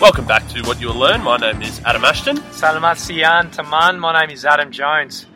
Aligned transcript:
Welcome 0.00 0.26
back 0.26 0.46
to 0.50 0.62
What 0.62 0.80
You'll 0.80 0.94
Learn. 0.94 1.22
My 1.24 1.38
name 1.38 1.60
is 1.60 1.80
Adam 1.84 2.04
Ashton. 2.04 2.36
Salamat 2.36 2.98
Sian 2.98 3.50
Taman. 3.50 3.98
My 3.98 4.20
name 4.20 4.30
is 4.30 4.44
Adam 4.44 4.70
Jones. 4.70 5.26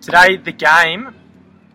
Today, 0.00 0.36
the 0.36 0.52
game 0.52 1.12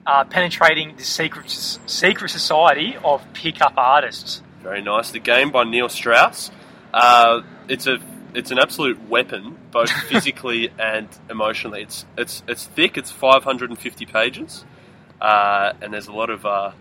uh, 0.07 0.23
penetrating 0.23 0.95
the 0.95 1.03
secret 1.03 1.49
secret 1.49 2.29
society 2.29 2.95
of 3.03 3.21
pickup 3.33 3.73
artists. 3.75 4.41
Very 4.63 4.81
nice. 4.81 5.11
The 5.11 5.19
game 5.19 5.51
by 5.51 5.65
Neil 5.65 5.89
Strauss. 5.89 6.51
Uh, 6.93 7.41
it's 7.67 7.85
a 7.85 7.97
it's 8.33 8.49
an 8.49 8.59
absolute 8.59 9.09
weapon, 9.09 9.57
both 9.69 9.91
physically 10.09 10.69
and 10.79 11.09
emotionally. 11.29 11.81
It's 11.81 12.05
it's 12.17 12.43
it's 12.47 12.65
thick. 12.65 12.97
It's 12.97 13.11
550 13.11 14.05
pages, 14.05 14.63
uh, 15.19 15.73
and 15.81 15.93
there's 15.93 16.07
a 16.07 16.13
lot 16.13 16.29
of 16.29 16.45
uh, 16.45 16.71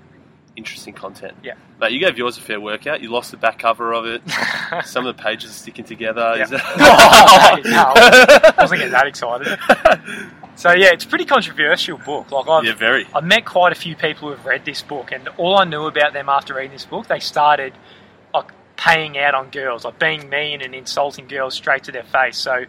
interesting 0.60 0.94
content. 0.94 1.34
Yeah. 1.42 1.54
Mate, 1.80 1.92
you 1.92 1.98
gave 1.98 2.16
yours 2.16 2.36
a 2.38 2.40
fair 2.40 2.60
workout. 2.60 3.00
You 3.00 3.10
lost 3.10 3.30
the 3.30 3.36
back 3.36 3.58
cover 3.58 3.92
of 3.92 4.04
it. 4.06 4.22
Some 4.84 5.06
of 5.06 5.16
the 5.16 5.22
pages 5.22 5.50
are 5.50 5.54
sticking 5.54 5.84
together. 5.84 6.34
Yeah. 6.36 6.44
That- 6.46 7.60
no, 7.64 8.52
I 8.58 8.62
wasn't 8.62 8.80
getting 8.80 8.92
that 8.92 9.06
excited. 9.06 9.58
So 10.56 10.72
yeah, 10.72 10.90
it's 10.92 11.06
a 11.06 11.08
pretty 11.08 11.24
controversial 11.24 11.96
book. 11.96 12.30
Like 12.30 12.46
I've, 12.46 12.64
yeah, 12.66 12.74
very. 12.74 13.06
I've 13.14 13.24
met 13.24 13.46
quite 13.46 13.72
a 13.72 13.74
few 13.74 13.96
people 13.96 14.28
who 14.28 14.34
have 14.34 14.44
read 14.44 14.66
this 14.66 14.82
book, 14.82 15.10
and 15.10 15.26
all 15.38 15.56
I 15.56 15.64
knew 15.64 15.86
about 15.86 16.12
them 16.12 16.28
after 16.28 16.54
reading 16.54 16.72
this 16.72 16.84
book, 16.84 17.06
they 17.06 17.18
started 17.18 17.72
like 18.34 18.50
paying 18.76 19.16
out 19.16 19.34
on 19.34 19.48
girls, 19.48 19.86
like 19.86 19.98
being 19.98 20.28
mean 20.28 20.60
and 20.60 20.74
insulting 20.74 21.28
girls 21.28 21.54
straight 21.54 21.84
to 21.84 21.92
their 21.92 22.02
face. 22.02 22.36
So 22.36 22.66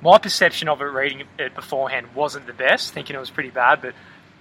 my 0.00 0.16
perception 0.16 0.66
of 0.68 0.80
it, 0.80 0.84
reading 0.84 1.24
it 1.38 1.54
beforehand, 1.54 2.06
wasn't 2.14 2.46
the 2.46 2.54
best. 2.54 2.94
Thinking 2.94 3.14
it 3.14 3.20
was 3.20 3.28
pretty 3.30 3.50
bad, 3.50 3.82
but 3.82 3.92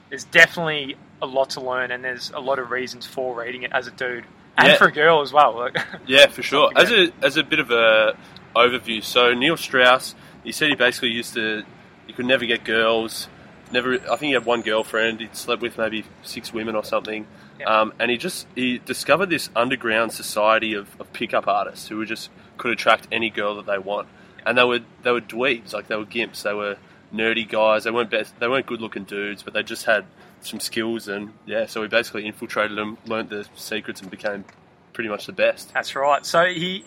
there's 0.09 0.23
definitely 0.23 0.95
a 1.21 1.25
lot 1.25 1.51
to 1.51 1.61
learn, 1.61 1.91
and 1.91 2.03
there's 2.03 2.31
a 2.33 2.39
lot 2.39 2.59
of 2.59 2.71
reasons 2.71 3.05
for 3.05 3.35
reading 3.39 3.63
it 3.63 3.71
as 3.73 3.88
a 3.88 3.91
dude 3.91 4.25
and 4.58 4.67
Yeah. 4.69 4.77
for 4.77 4.88
a 4.88 4.91
girl 4.91 5.22
as 5.22 5.31
well. 5.33 5.55
Like, 5.55 5.77
Yeah, 6.07 6.27
for 6.27 6.44
sure. 6.44 6.72
As 6.75 6.91
a 6.91 7.11
as 7.22 7.38
a 7.38 7.44
bit 7.44 7.59
of 7.59 7.72
a 7.72 8.16
overview, 8.55 9.03
so 9.03 9.33
Neil 9.33 9.57
Strauss, 9.57 10.16
he 10.44 10.52
said 10.52 10.69
he 10.69 10.75
basically 10.75 11.09
used 11.11 11.33
to, 11.35 11.63
he 12.07 12.13
could 12.13 12.25
never 12.25 12.45
get 12.45 12.63
girls. 12.63 13.27
Never, 13.72 13.94
I 13.95 14.16
think 14.16 14.22
he 14.22 14.31
had 14.33 14.45
one 14.45 14.61
girlfriend. 14.61 15.19
He'd 15.22 15.35
slept 15.35 15.61
with 15.61 15.77
maybe 15.77 16.05
six 16.22 16.53
women 16.53 16.75
or 16.75 16.83
something, 16.83 17.25
Yeah. 17.59 17.66
um, 17.81 17.94
and 18.00 18.11
he 18.11 18.17
just 18.17 18.45
he 18.55 18.77
discovered 18.77 19.29
this 19.29 19.50
underground 19.55 20.11
society 20.13 20.73
of, 20.75 20.88
of 21.00 21.11
pickup 21.13 21.47
artists 21.47 21.88
who 21.88 21.97
were 21.97 22.05
just 22.05 22.29
could 22.57 22.72
attract 22.72 23.07
any 23.11 23.29
girl 23.29 23.55
that 23.55 23.66
they 23.66 23.79
want, 23.79 24.07
and 24.45 24.57
they 24.57 24.63
were 24.63 24.79
they 25.02 25.11
were 25.11 25.22
dweebs, 25.22 25.73
like 25.73 25.88
they 25.88 25.95
were 25.95 26.05
gimps, 26.05 26.44
they 26.44 26.53
were 26.53 26.77
nerdy 27.13 27.47
guys. 27.50 27.85
They 27.85 27.91
weren't 27.91 28.11
best, 28.11 28.39
they 28.39 28.47
weren't 28.47 28.67
good 28.67 28.81
looking 28.81 29.03
dudes, 29.03 29.41
but 29.41 29.53
they 29.53 29.63
just 29.63 29.85
had 29.85 30.05
some 30.45 30.59
skills, 30.59 31.07
and 31.07 31.33
yeah, 31.45 31.65
so 31.65 31.81
we 31.81 31.88
basically 31.88 32.25
infiltrated 32.25 32.77
them, 32.77 32.97
learnt 33.05 33.29
the 33.29 33.47
secrets, 33.55 34.01
and 34.01 34.09
became 34.09 34.45
pretty 34.93 35.09
much 35.09 35.25
the 35.25 35.33
best. 35.33 35.73
That's 35.73 35.95
right. 35.95 36.25
So 36.25 36.45
he, 36.45 36.85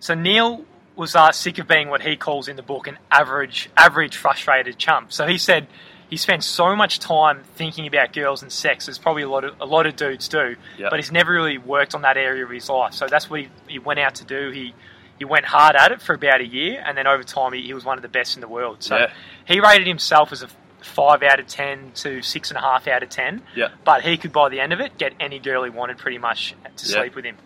so 0.00 0.14
Neil 0.14 0.64
was 0.96 1.14
uh, 1.14 1.30
sick 1.32 1.58
of 1.58 1.68
being 1.68 1.88
what 1.88 2.02
he 2.02 2.16
calls 2.16 2.48
in 2.48 2.56
the 2.56 2.62
book 2.62 2.86
an 2.86 2.98
average, 3.10 3.70
average 3.76 4.16
frustrated 4.16 4.78
chump. 4.78 5.12
So 5.12 5.26
he 5.26 5.38
said 5.38 5.66
he 6.10 6.16
spends 6.16 6.46
so 6.46 6.74
much 6.74 6.98
time 6.98 7.42
thinking 7.54 7.86
about 7.86 8.12
girls 8.12 8.42
and 8.42 8.50
sex, 8.50 8.88
as 8.88 8.98
probably 8.98 9.22
a 9.22 9.28
lot 9.28 9.44
of 9.44 9.60
a 9.60 9.66
lot 9.66 9.86
of 9.86 9.94
dudes 9.96 10.26
do, 10.28 10.56
Yeah. 10.78 10.88
but 10.90 10.98
he's 10.98 11.12
never 11.12 11.32
really 11.32 11.58
worked 11.58 11.94
on 11.94 12.02
that 12.02 12.16
area 12.16 12.44
of 12.44 12.50
his 12.50 12.68
life. 12.68 12.94
So 12.94 13.06
that's 13.06 13.28
what 13.28 13.40
he, 13.40 13.48
he 13.68 13.78
went 13.78 14.00
out 14.00 14.14
to 14.16 14.24
do. 14.24 14.50
He 14.50 14.74
he 15.18 15.24
went 15.24 15.44
hard 15.44 15.74
at 15.76 15.90
it 15.92 16.00
for 16.00 16.14
about 16.14 16.40
a 16.40 16.46
year, 16.46 16.82
and 16.86 16.96
then 16.96 17.06
over 17.06 17.22
time 17.24 17.52
he, 17.52 17.62
he 17.62 17.74
was 17.74 17.84
one 17.84 17.98
of 17.98 18.02
the 18.02 18.08
best 18.08 18.36
in 18.36 18.40
the 18.40 18.48
world. 18.48 18.82
So 18.82 18.96
Yeah. 18.96 19.12
he 19.46 19.60
rated 19.60 19.86
himself 19.86 20.32
as 20.32 20.42
a 20.42 20.48
five 20.82 21.22
out 21.22 21.40
of 21.40 21.46
ten 21.46 21.92
to 21.96 22.22
six 22.22 22.50
and 22.50 22.58
a 22.58 22.60
half 22.60 22.86
out 22.88 23.02
of 23.02 23.08
ten. 23.08 23.42
Yeah. 23.54 23.68
But 23.84 24.02
he 24.02 24.16
could, 24.16 24.32
by 24.32 24.48
the 24.48 24.60
end 24.60 24.72
of 24.72 24.80
it, 24.80 24.96
get 24.98 25.12
any 25.20 25.38
girl 25.38 25.64
he 25.64 25.70
wanted 25.70 25.98
pretty 25.98 26.18
much 26.18 26.54
to 26.76 26.86
Yeah. 26.86 27.00
sleep 27.00 27.14
with 27.14 27.24
him. 27.24 27.36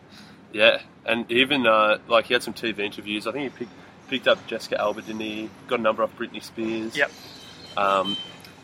Yeah, 0.53 0.83
and 1.07 1.31
even 1.31 1.67
uh, 1.67 1.99
like 2.09 2.27
he 2.27 2.35
had 2.35 2.43
some 2.43 2.53
TV 2.55 2.81
interviews. 2.81 3.27
I 3.27 3.33
think 3.33 3.45
he 3.53 3.59
picked, 3.59 3.73
picked 4.09 4.29
up 4.29 4.47
Jessica 4.47 4.79
Alba, 4.79 5.01
didn't 5.03 5.21
he? 5.21 5.49
Got 5.67 5.79
a 5.81 5.83
number 5.83 6.03
off 6.03 6.15
Britney 6.19 6.43
Spears. 6.43 6.95
Yep. 6.97 7.11
Um, 7.77 8.17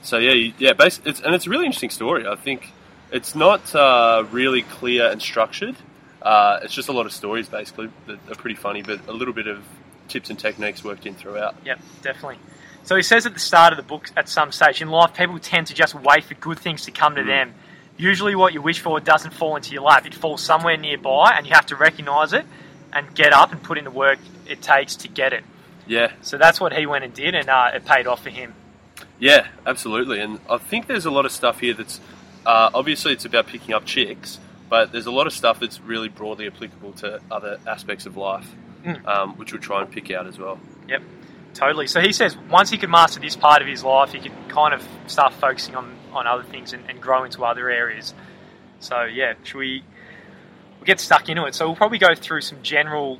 so 0.02 0.18
yeah, 0.18 0.52
yeah, 0.58 0.74
bas 0.74 1.00
it's, 1.06 1.20
and 1.20 1.34
it's 1.34 1.46
a 1.46 1.50
really 1.50 1.64
interesting 1.66 1.88
story. 1.90 2.26
I 2.26 2.36
think 2.36 2.70
it's 3.10 3.34
not 3.34 3.74
uh, 3.74 4.24
really 4.30 4.62
clear 4.62 5.10
and 5.10 5.20
structured. 5.22 5.76
Uh, 6.20 6.60
it's 6.62 6.74
just 6.74 6.88
a 6.88 6.92
lot 6.92 7.06
of 7.06 7.12
stories 7.12 7.48
basically 7.48 7.88
that 8.06 8.18
are 8.30 8.34
pretty 8.34 8.56
funny, 8.56 8.82
but 8.82 9.00
a 9.08 9.12
little 9.12 9.32
bit 9.32 9.46
of 9.46 9.64
tips 10.08 10.28
and 10.30 10.38
techniques 10.38 10.84
worked 10.84 11.06
in 11.06 11.14
throughout. 11.14 11.54
Yep, 11.64 11.80
definitely. 12.02 12.38
So 12.88 12.96
he 12.96 13.02
says 13.02 13.26
at 13.26 13.34
the 13.34 13.38
start 13.38 13.74
of 13.74 13.76
the 13.76 13.82
book, 13.82 14.08
at 14.16 14.30
some 14.30 14.50
stage 14.50 14.80
in 14.80 14.88
life, 14.88 15.12
people 15.12 15.38
tend 15.38 15.66
to 15.66 15.74
just 15.74 15.94
wait 15.94 16.24
for 16.24 16.32
good 16.32 16.58
things 16.58 16.86
to 16.86 16.90
come 16.90 17.16
to 17.16 17.22
them. 17.22 17.52
Usually, 17.98 18.34
what 18.34 18.54
you 18.54 18.62
wish 18.62 18.80
for 18.80 18.98
doesn't 18.98 19.34
fall 19.34 19.56
into 19.56 19.74
your 19.74 19.82
lap; 19.82 20.06
it 20.06 20.14
falls 20.14 20.40
somewhere 20.40 20.78
nearby, 20.78 21.34
and 21.36 21.46
you 21.46 21.52
have 21.52 21.66
to 21.66 21.76
recognise 21.76 22.32
it 22.32 22.46
and 22.94 23.14
get 23.14 23.34
up 23.34 23.52
and 23.52 23.62
put 23.62 23.76
in 23.76 23.84
the 23.84 23.90
work 23.90 24.18
it 24.46 24.62
takes 24.62 24.96
to 24.96 25.08
get 25.08 25.34
it. 25.34 25.44
Yeah, 25.86 26.12
So 26.22 26.38
that's 26.38 26.60
what 26.62 26.72
he 26.72 26.86
went 26.86 27.04
and 27.04 27.12
did, 27.12 27.34
and 27.34 27.50
uh, 27.50 27.72
it 27.74 27.84
paid 27.84 28.06
off 28.06 28.22
for 28.22 28.30
him. 28.30 28.54
Yeah, 29.18 29.48
absolutely. 29.66 30.20
And 30.20 30.40
I 30.48 30.56
think 30.56 30.86
there's 30.86 31.04
a 31.04 31.10
lot 31.10 31.26
of 31.26 31.32
stuff 31.32 31.60
here 31.60 31.74
that's 31.74 32.00
uh, 32.46 32.70
obviously 32.72 33.12
it's 33.12 33.26
about 33.26 33.48
picking 33.48 33.74
up 33.74 33.84
chicks, 33.84 34.40
but 34.70 34.92
there's 34.92 35.04
a 35.04 35.10
lot 35.10 35.26
of 35.26 35.34
stuff 35.34 35.60
that's 35.60 35.78
really 35.82 36.08
broadly 36.08 36.46
applicable 36.46 36.92
to 36.92 37.20
other 37.30 37.58
aspects 37.66 38.06
of 38.06 38.16
life, 38.16 38.50
Mm. 38.82 39.06
um, 39.06 39.36
which 39.36 39.52
we'll 39.52 39.60
try 39.60 39.82
and 39.82 39.90
pick 39.90 40.10
out 40.10 40.26
as 40.26 40.38
well. 40.38 40.58
Yep, 40.88 41.02
totally. 41.58 41.86
So 41.86 42.00
he 42.00 42.12
says 42.12 42.36
once 42.50 42.70
he 42.70 42.78
could 42.78 42.90
master 42.90 43.20
this 43.20 43.36
part 43.36 43.60
of 43.62 43.68
his 43.68 43.82
life, 43.82 44.12
he 44.12 44.20
could 44.20 44.32
kind 44.48 44.72
of 44.72 44.86
start 45.06 45.32
focusing 45.34 45.74
on, 45.74 45.96
on 46.12 46.26
other 46.26 46.44
things 46.44 46.72
and, 46.72 46.88
and 46.88 47.00
grow 47.00 47.24
into 47.24 47.44
other 47.44 47.68
areas. 47.68 48.14
So 48.80 49.02
yeah, 49.04 49.34
should 49.42 49.58
we 49.58 49.82
we'll 50.78 50.86
get 50.86 51.00
stuck 51.00 51.28
into 51.28 51.44
it? 51.46 51.54
So 51.54 51.66
we'll 51.66 51.76
probably 51.76 51.98
go 51.98 52.14
through 52.14 52.42
some 52.42 52.62
general 52.62 53.18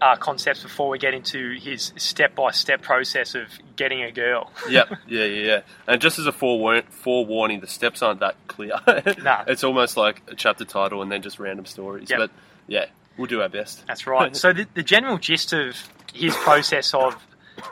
uh, 0.00 0.16
concepts 0.16 0.62
before 0.62 0.88
we 0.88 0.98
get 0.98 1.14
into 1.14 1.56
his 1.58 1.92
step 1.96 2.34
by 2.34 2.50
step 2.50 2.82
process 2.82 3.34
of 3.34 3.48
getting 3.76 4.02
a 4.02 4.10
girl. 4.10 4.50
yeah, 4.68 4.84
yeah, 5.06 5.24
yeah, 5.24 5.46
yeah. 5.46 5.60
And 5.86 6.00
just 6.00 6.18
as 6.18 6.26
a 6.26 6.32
forewarn- 6.32 6.84
forewarning, 6.90 7.60
the 7.60 7.66
steps 7.66 8.02
aren't 8.02 8.20
that 8.20 8.36
clear. 8.48 8.72
Nah. 9.22 9.44
It's 9.46 9.64
almost 9.64 9.96
like 9.96 10.22
a 10.28 10.34
chapter 10.34 10.64
title 10.64 11.02
and 11.02 11.10
then 11.10 11.22
just 11.22 11.38
random 11.38 11.64
stories. 11.64 12.10
Yep. 12.10 12.18
But 12.18 12.30
yeah, 12.66 12.86
we'll 13.16 13.26
do 13.26 13.42
our 13.42 13.48
best. 13.48 13.86
That's 13.86 14.06
right. 14.06 14.34
So 14.36 14.52
the, 14.52 14.66
the 14.74 14.82
general 14.82 15.18
gist 15.18 15.52
of 15.52 15.76
his 16.12 16.34
process 16.36 16.92
of 16.94 17.16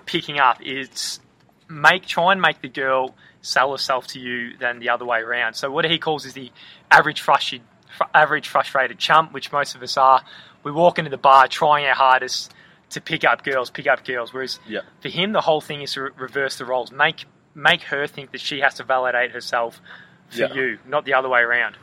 picking 0.07 0.39
up 0.39 0.61
is 0.63 1.21
make 1.69 2.07
try 2.07 2.33
and 2.33 2.41
make 2.41 2.61
the 2.61 2.69
girl 2.69 3.15
sell 3.43 3.73
herself 3.73 4.07
to 4.09 4.21
you 4.21 4.57
than 4.59 4.79
the 4.79 4.89
other 4.89 5.05
way 5.05 5.21
around. 5.21 5.55
So 5.55 5.71
what 5.71 5.85
he 5.85 5.99
calls 5.99 6.25
is 6.25 6.33
the 6.35 6.51
average 6.91 7.21
frustrated, 7.21 7.67
fr- 7.97 8.05
average 8.15 8.49
frustrated 8.49 8.99
chump, 8.99 9.33
which 9.33 9.53
most 9.53 9.75
of 9.75 9.83
us 9.83 9.97
are. 9.97 10.23
We 10.63 10.73
walk 10.73 10.99
into 10.99 11.11
the 11.11 11.19
bar 11.19 11.47
trying 11.49 11.85
our 11.87 11.95
hardest 11.95 12.53
to 12.91 13.01
pick 13.01 13.25
up 13.25 13.43
girls, 13.45 13.71
pick 13.71 13.87
up 13.87 14.05
girls. 14.05 14.33
Whereas 14.33 14.59
Yeah. 14.67 14.81
for 15.01 15.09
him, 15.09 15.33
the 15.33 15.41
whole 15.43 15.61
thing 15.61 15.83
is 15.83 15.93
to 15.95 16.03
re- 16.03 16.11
reverse 16.17 16.57
the 16.57 16.65
roles. 16.65 16.91
Make 16.93 17.27
make 17.57 17.83
her 17.83 18.07
think 18.09 18.33
that 18.33 18.41
she 18.41 18.61
has 18.61 18.75
to 18.75 18.83
validate 18.83 19.31
herself 19.31 19.81
for 20.29 20.39
Yeah. 20.39 20.53
you, 20.55 20.79
not 20.87 21.05
the 21.05 21.15
other 21.15 21.29
way 21.29 21.41
around. 21.41 21.77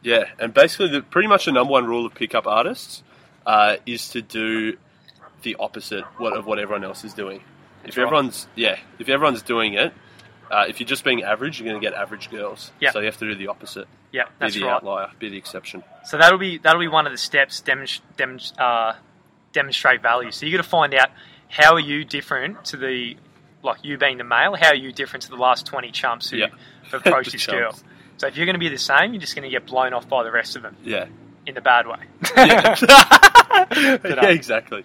Yeah, 0.00 0.24
and 0.38 0.54
basically, 0.54 0.88
the, 0.88 1.02
pretty 1.02 1.26
much 1.26 1.46
the 1.46 1.52
number 1.52 1.72
one 1.72 1.86
rule 1.86 2.06
of 2.06 2.14
pickup 2.14 2.46
artists 2.46 3.02
uh, 3.44 3.76
is 3.84 4.10
to 4.10 4.22
do 4.22 4.76
the 5.42 5.56
opposite 5.58 6.04
what, 6.18 6.36
of 6.36 6.46
what 6.46 6.58
everyone 6.58 6.84
else 6.84 7.04
is 7.04 7.14
doing. 7.14 7.42
if 7.84 7.96
right. 7.96 8.04
everyone's 8.04 8.46
yeah, 8.54 8.76
if 8.98 9.08
everyone's 9.08 9.42
doing 9.42 9.74
it, 9.74 9.92
uh, 10.50 10.64
if 10.68 10.80
you're 10.80 10.86
just 10.88 11.04
being 11.04 11.22
average, 11.22 11.60
you're 11.60 11.68
going 11.68 11.80
to 11.80 11.86
get 11.86 11.94
average 11.98 12.30
girls. 12.30 12.72
Yeah. 12.80 12.90
So 12.90 13.00
you 13.00 13.06
have 13.06 13.18
to 13.18 13.26
do 13.28 13.34
the 13.34 13.48
opposite. 13.48 13.86
Yeah, 14.12 14.24
that's 14.24 14.32
Be 14.32 14.38
that's 14.38 14.54
the 14.54 14.62
right. 14.64 14.72
outlier. 14.74 15.10
Be 15.18 15.28
the 15.28 15.36
exception. 15.36 15.82
So 16.04 16.16
that'll 16.18 16.38
be 16.38 16.58
that'll 16.58 16.80
be 16.80 16.88
one 16.88 17.06
of 17.06 17.12
the 17.12 17.18
steps 17.18 17.60
demonst- 17.60 18.00
demonst- 18.16 18.58
uh, 18.58 18.94
demonstrate 19.52 20.00
value. 20.02 20.30
So 20.30 20.46
you 20.46 20.56
got 20.56 20.62
to 20.62 20.68
find 20.68 20.94
out 20.94 21.10
how 21.48 21.74
are 21.74 21.80
you 21.80 22.04
different 22.04 22.64
to 22.66 22.76
the 22.76 23.16
like 23.62 23.84
you 23.84 23.98
being 23.98 24.18
the 24.18 24.24
male. 24.24 24.54
How 24.54 24.68
are 24.68 24.74
you 24.74 24.92
different 24.92 25.24
to 25.24 25.30
the 25.30 25.36
last 25.36 25.66
twenty 25.66 25.90
chumps 25.90 26.30
who 26.30 26.40
have 26.40 26.52
approached 26.94 27.32
this 27.32 27.46
girl? 27.46 27.78
So 28.16 28.26
if 28.26 28.36
you're 28.36 28.46
going 28.46 28.54
to 28.54 28.60
be 28.60 28.68
the 28.68 28.78
same, 28.78 29.12
you're 29.12 29.20
just 29.20 29.34
going 29.36 29.44
to 29.44 29.50
get 29.50 29.66
blown 29.66 29.92
off 29.92 30.08
by 30.08 30.24
the 30.24 30.32
rest 30.32 30.56
of 30.56 30.62
them 30.62 30.76
Yeah. 30.82 31.06
in 31.46 31.54
the 31.54 31.60
bad 31.60 31.86
way. 31.86 31.98
yeah, 32.36 32.74
exactly. 34.28 34.84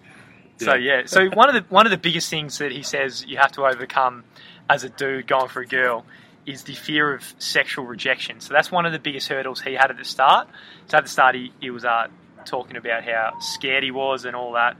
So 0.58 0.76
yeah, 0.76 1.04
so 1.06 1.30
one 1.30 1.50
of 1.50 1.56
the 1.56 1.74
one 1.74 1.86
of 1.86 1.92
the 1.92 1.98
biggest 1.98 2.30
things 2.30 2.58
that 2.60 2.72
he 2.72 2.84
says 2.84 3.26
you 3.28 3.38
have 3.38 3.52
to 3.54 3.66
overcome 3.66 4.24
as 4.70 4.84
a 4.84 4.90
dude 4.90 5.28
going 5.28 5.50
for 5.50 5.62
a 5.62 5.66
girl 5.68 6.06
is 6.46 6.64
the 6.64 6.74
fear 6.74 7.14
of 7.14 7.24
sexual 7.40 7.86
rejection. 7.86 8.40
So 8.40 8.54
that's 8.54 8.72
one 8.72 8.86
of 8.86 8.92
the 8.92 9.00
biggest 9.00 9.28
hurdles 9.30 9.62
he 9.62 9.74
had 9.74 9.90
at 9.92 9.98
the 9.98 10.06
start. 10.06 10.48
So 10.88 10.98
at 10.98 11.04
the 11.04 11.10
start 11.10 11.36
he, 11.36 11.52
he 11.60 11.70
was 11.70 11.84
uh, 11.86 12.08
talking 12.46 12.78
about 12.78 13.04
how 13.04 13.40
scared 13.40 13.84
he 13.84 13.92
was 13.92 14.26
and 14.26 14.36
all 14.36 14.54
that. 14.54 14.78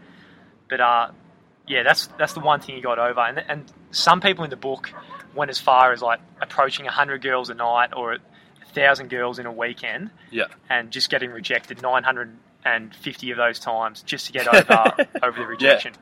But 0.70 0.80
uh, 0.82 1.12
yeah, 1.68 1.84
that's 1.84 2.08
that's 2.20 2.34
the 2.34 2.40
one 2.42 2.60
thing 2.62 2.76
he 2.76 2.82
got 2.82 3.00
over. 3.00 3.20
And 3.22 3.40
and 3.48 3.66
some 3.92 4.22
people 4.22 4.44
in 4.44 4.50
the 4.50 4.56
book 4.58 4.92
went 5.36 5.50
as 5.50 5.60
far 5.60 5.92
as 5.92 6.02
like 6.02 6.20
approaching 6.42 6.86
hundred 6.86 7.22
girls 7.22 7.50
a 7.50 7.54
night 7.56 7.92
or 7.96 8.14
a 8.14 8.20
thousand 8.74 9.10
girls 9.10 9.40
in 9.40 9.46
a 9.46 9.52
weekend 9.52 10.12
Yeah. 10.32 10.46
and 10.70 10.92
just 10.92 11.10
getting 11.10 11.32
rejected 11.32 11.82
nine 11.82 12.04
hundred 12.04 12.36
and 12.66 12.94
fifty 12.96 13.32
of 13.32 13.38
those 13.38 13.60
times 13.60 14.02
just 14.04 14.28
to 14.28 14.34
get 14.34 14.48
over 14.72 15.08
over 15.22 15.40
the 15.40 15.46
rejection. 15.46 15.94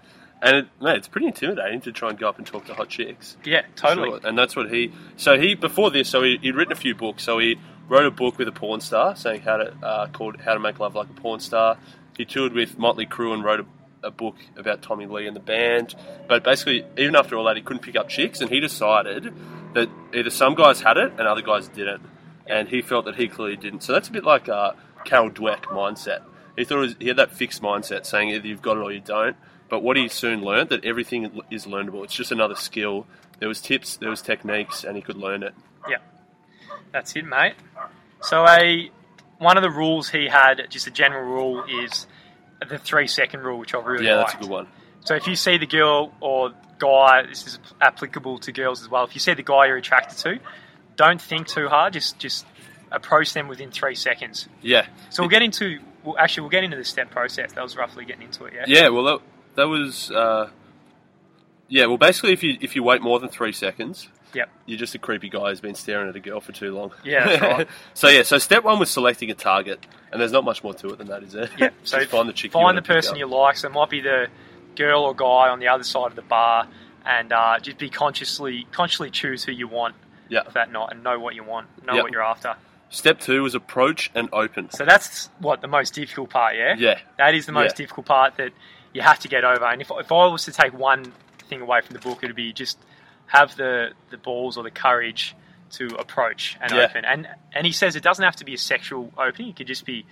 And 0.43 0.57
it, 0.57 0.67
mate, 0.81 0.97
it's 0.97 1.07
pretty 1.07 1.27
intimidating 1.27 1.81
to 1.81 1.91
try 1.91 2.09
and 2.09 2.17
go 2.17 2.27
up 2.27 2.39
and 2.39 2.47
talk 2.47 2.65
to 2.65 2.73
hot 2.73 2.89
chicks. 2.89 3.37
Yeah, 3.43 3.61
totally. 3.75 4.09
Sure. 4.09 4.19
And 4.23 4.37
that's 4.37 4.55
what 4.55 4.71
he. 4.71 4.91
So 5.15 5.39
he 5.39 5.53
before 5.53 5.91
this, 5.91 6.09
so 6.09 6.23
he, 6.23 6.37
he'd 6.41 6.55
written 6.55 6.71
a 6.71 6.75
few 6.75 6.95
books. 6.95 7.23
So 7.23 7.37
he 7.37 7.57
wrote 7.87 8.05
a 8.05 8.11
book 8.11 8.37
with 8.37 8.47
a 8.47 8.51
porn 8.51 8.81
star, 8.81 9.15
saying 9.15 9.41
how 9.41 9.57
to 9.57 9.73
uh, 9.83 10.07
called 10.07 10.37
How 10.41 10.53
to 10.53 10.59
Make 10.59 10.79
Love 10.79 10.95
Like 10.95 11.09
a 11.09 11.13
Porn 11.13 11.39
Star. 11.39 11.77
He 12.17 12.25
toured 12.25 12.53
with 12.53 12.77
Motley 12.77 13.05
Crue 13.05 13.33
and 13.33 13.43
wrote 13.43 13.61
a 13.61 13.65
a 14.03 14.11
book 14.11 14.35
about 14.57 14.81
Tommy 14.81 15.05
Lee 15.05 15.27
and 15.27 15.35
the 15.35 15.41
band. 15.41 15.95
But 16.27 16.43
basically, 16.43 16.85
even 16.97 17.15
after 17.15 17.35
all 17.37 17.45
that, 17.45 17.55
he 17.55 17.61
couldn't 17.61 17.83
pick 17.83 17.95
up 17.95 18.09
chicks, 18.09 18.41
and 18.41 18.49
he 18.49 18.59
decided 18.59 19.33
that 19.73 19.89
either 20.13 20.29
some 20.29 20.55
guys 20.55 20.81
had 20.81 20.97
it 20.97 21.13
and 21.17 21.21
other 21.21 21.41
guys 21.41 21.67
didn't, 21.67 22.01
and 22.47 22.67
he 22.67 22.81
felt 22.81 23.05
that 23.05 23.15
he 23.15 23.27
clearly 23.27 23.57
didn't. 23.57 23.83
So 23.83 23.93
that's 23.93 24.09
a 24.09 24.11
bit 24.11 24.23
like 24.23 24.47
a 24.47 24.75
Carol 25.05 25.29
Dweck 25.29 25.63
mindset. 25.65 26.21
He 26.57 26.65
thought 26.65 26.77
it 26.77 26.81
was, 26.81 26.95
he 26.99 27.07
had 27.07 27.17
that 27.17 27.31
fixed 27.31 27.61
mindset, 27.61 28.05
saying 28.05 28.29
either 28.29 28.47
you've 28.47 28.61
got 28.61 28.77
it 28.77 28.81
or 28.81 28.91
you 28.91 28.99
don't. 28.99 29.35
But 29.69 29.83
what 29.83 29.95
he 29.97 30.07
soon 30.09 30.41
learned 30.41 30.69
that 30.69 30.83
everything 30.83 31.41
is 31.49 31.65
learnable. 31.65 32.03
It's 32.03 32.13
just 32.13 32.31
another 32.31 32.55
skill. 32.55 33.05
There 33.39 33.47
was 33.47 33.61
tips, 33.61 33.95
there 33.97 34.09
was 34.09 34.21
techniques, 34.21 34.83
and 34.83 34.95
he 34.97 35.01
could 35.01 35.15
learn 35.17 35.43
it. 35.43 35.53
Yeah, 35.89 35.97
that's 36.91 37.15
it, 37.15 37.25
mate. 37.25 37.53
So 38.21 38.45
a 38.45 38.91
one 39.39 39.57
of 39.57 39.63
the 39.63 39.69
rules 39.71 40.09
he 40.09 40.27
had, 40.27 40.67
just 40.69 40.87
a 40.87 40.91
general 40.91 41.23
rule, 41.23 41.63
is 41.63 42.05
the 42.67 42.77
three 42.77 43.07
second 43.07 43.39
rule, 43.41 43.57
which 43.57 43.73
I 43.73 43.79
really 43.79 44.05
Yeah, 44.05 44.17
liked. 44.17 44.31
that's 44.33 44.39
a 44.45 44.47
good 44.47 44.51
one. 44.51 44.67
So 45.05 45.15
if 45.15 45.25
you 45.25 45.35
see 45.35 45.57
the 45.57 45.65
girl 45.65 46.13
or 46.19 46.51
guy, 46.77 47.25
this 47.25 47.47
is 47.47 47.59
applicable 47.79 48.39
to 48.39 48.51
girls 48.51 48.81
as 48.83 48.89
well. 48.89 49.03
If 49.05 49.15
you 49.15 49.19
see 49.19 49.33
the 49.33 49.41
guy 49.41 49.65
you're 49.67 49.77
attracted 49.77 50.17
to, 50.19 50.39
don't 50.97 51.19
think 51.21 51.47
too 51.47 51.69
hard. 51.69 51.93
Just 51.93 52.19
just 52.19 52.45
approach 52.91 53.33
them 53.33 53.47
within 53.47 53.71
three 53.71 53.95
seconds. 53.95 54.47
Yeah, 54.61 54.85
So 55.09 55.23
we'll 55.23 55.29
get 55.29 55.41
into. 55.41 55.79
Well, 56.03 56.17
actually, 56.17 56.41
we'll 56.41 56.49
get 56.51 56.63
into 56.63 56.77
the 56.77 56.83
step 56.85 57.11
process. 57.11 57.51
That 57.53 57.63
was 57.63 57.75
roughly 57.75 58.05
getting 58.05 58.23
into 58.23 58.45
it. 58.45 58.53
Yeah. 58.55 58.63
yeah. 58.67 58.89
Well, 58.89 59.03
that, 59.03 59.19
that 59.55 59.67
was 59.67 60.09
uh, 60.11 60.49
yeah. 61.67 61.85
Well, 61.85 61.97
basically, 61.97 62.33
if 62.33 62.43
you 62.43 62.57
if 62.61 62.75
you 62.75 62.83
wait 62.83 63.01
more 63.01 63.19
than 63.19 63.29
three 63.29 63.51
seconds, 63.51 64.07
Yep. 64.33 64.49
you're 64.65 64.79
just 64.79 64.95
a 64.95 64.99
creepy 64.99 65.29
guy 65.29 65.49
who's 65.49 65.59
been 65.59 65.75
staring 65.75 66.07
at 66.09 66.15
a 66.15 66.19
girl 66.21 66.39
for 66.39 66.53
too 66.53 66.73
long. 66.73 66.91
Yeah, 67.03 67.37
right. 67.45 67.67
so 67.93 68.07
yeah, 68.07 68.23
so 68.23 68.37
step 68.37 68.63
one 68.63 68.79
was 68.79 68.89
selecting 68.89 69.29
a 69.29 69.33
target, 69.33 69.85
and 70.11 70.21
there's 70.21 70.31
not 70.31 70.43
much 70.45 70.63
more 70.63 70.73
to 70.75 70.87
it 70.89 70.97
than 70.97 71.07
that, 71.07 71.23
is 71.23 71.33
there? 71.33 71.49
Yeah. 71.57 71.69
So 71.83 71.99
Just 71.99 72.11
find 72.11 72.29
the 72.29 72.33
chick. 72.33 72.51
find 72.53 72.77
the 72.77 72.81
person 72.81 73.17
you 73.17 73.27
like. 73.27 73.57
So 73.57 73.67
it 73.67 73.73
might 73.73 73.89
be 73.89 73.99
the 74.01 74.27
girl 74.77 75.03
or 75.03 75.13
guy 75.13 75.49
on 75.49 75.59
the 75.59 75.67
other 75.67 75.83
side 75.83 76.07
of 76.07 76.15
the 76.15 76.21
bar, 76.21 76.67
and 77.05 77.33
uh, 77.33 77.59
just 77.59 77.77
be 77.77 77.89
consciously 77.89 78.65
consciously 78.71 79.09
choose 79.11 79.43
who 79.43 79.51
you 79.51 79.67
want 79.67 79.95
Yeah. 80.29 80.43
for 80.43 80.51
that 80.53 80.71
night 80.71 80.89
and 80.91 81.03
know 81.03 81.19
what 81.19 81.35
you 81.35 81.43
want, 81.43 81.67
know 81.85 81.93
Yep. 81.95 82.03
what 82.03 82.11
you're 82.13 82.23
after. 82.23 82.55
Step 82.91 83.19
two 83.19 83.41
was 83.41 83.55
approach 83.55 84.11
and 84.13 84.29
open. 84.33 84.69
So 84.69 84.85
that's 84.85 85.29
what 85.39 85.61
the 85.61 85.67
most 85.67 85.93
difficult 85.95 86.29
part. 86.29 86.55
Yeah. 86.55 86.75
Yeah. 86.77 86.99
That 87.17 87.33
is 87.33 87.45
the 87.47 87.51
most 87.53 87.71
Yeah. 87.79 87.83
difficult 87.85 88.05
part 88.05 88.35
that 88.37 88.51
you 88.93 89.01
have 89.01 89.17
to 89.19 89.27
get 89.27 89.43
over. 89.43 89.65
And 89.65 89.81
if, 89.81 89.89
if 89.91 90.11
I 90.11 90.27
was 90.27 90.43
to 90.45 90.51
take 90.51 90.73
one 90.73 91.11
thing 91.47 91.61
away 91.61 91.81
from 91.81 91.93
the 91.93 91.99
book, 91.99 92.19
it 92.21 92.27
would 92.27 92.35
be 92.35 92.51
just 92.53 92.77
have 93.27 93.55
the, 93.55 93.91
the 94.09 94.17
balls 94.17 94.57
or 94.57 94.63
the 94.63 94.71
courage 94.71 95.35
to 95.71 95.87
approach 95.95 96.57
and 96.61 96.71
Yeah. 96.73 96.81
open. 96.89 97.05
And 97.05 97.27
and 97.53 97.65
he 97.65 97.71
says 97.71 97.95
it 97.95 98.03
doesn't 98.03 98.23
have 98.25 98.35
to 98.37 98.45
be 98.45 98.53
a 98.53 98.57
sexual 98.57 99.11
opening. 99.17 99.49
It 99.51 99.55
could 99.55 99.67
just 99.67 99.85
be 99.85 100.05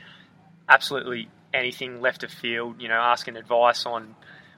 absolutely 0.68 1.28
anything 1.54 2.02
left 2.02 2.24
of 2.24 2.32
field. 2.32 2.82
You 2.82 2.88
know, 2.88 2.96
asking 2.96 3.36
advice 3.36 3.86
on 3.86 4.16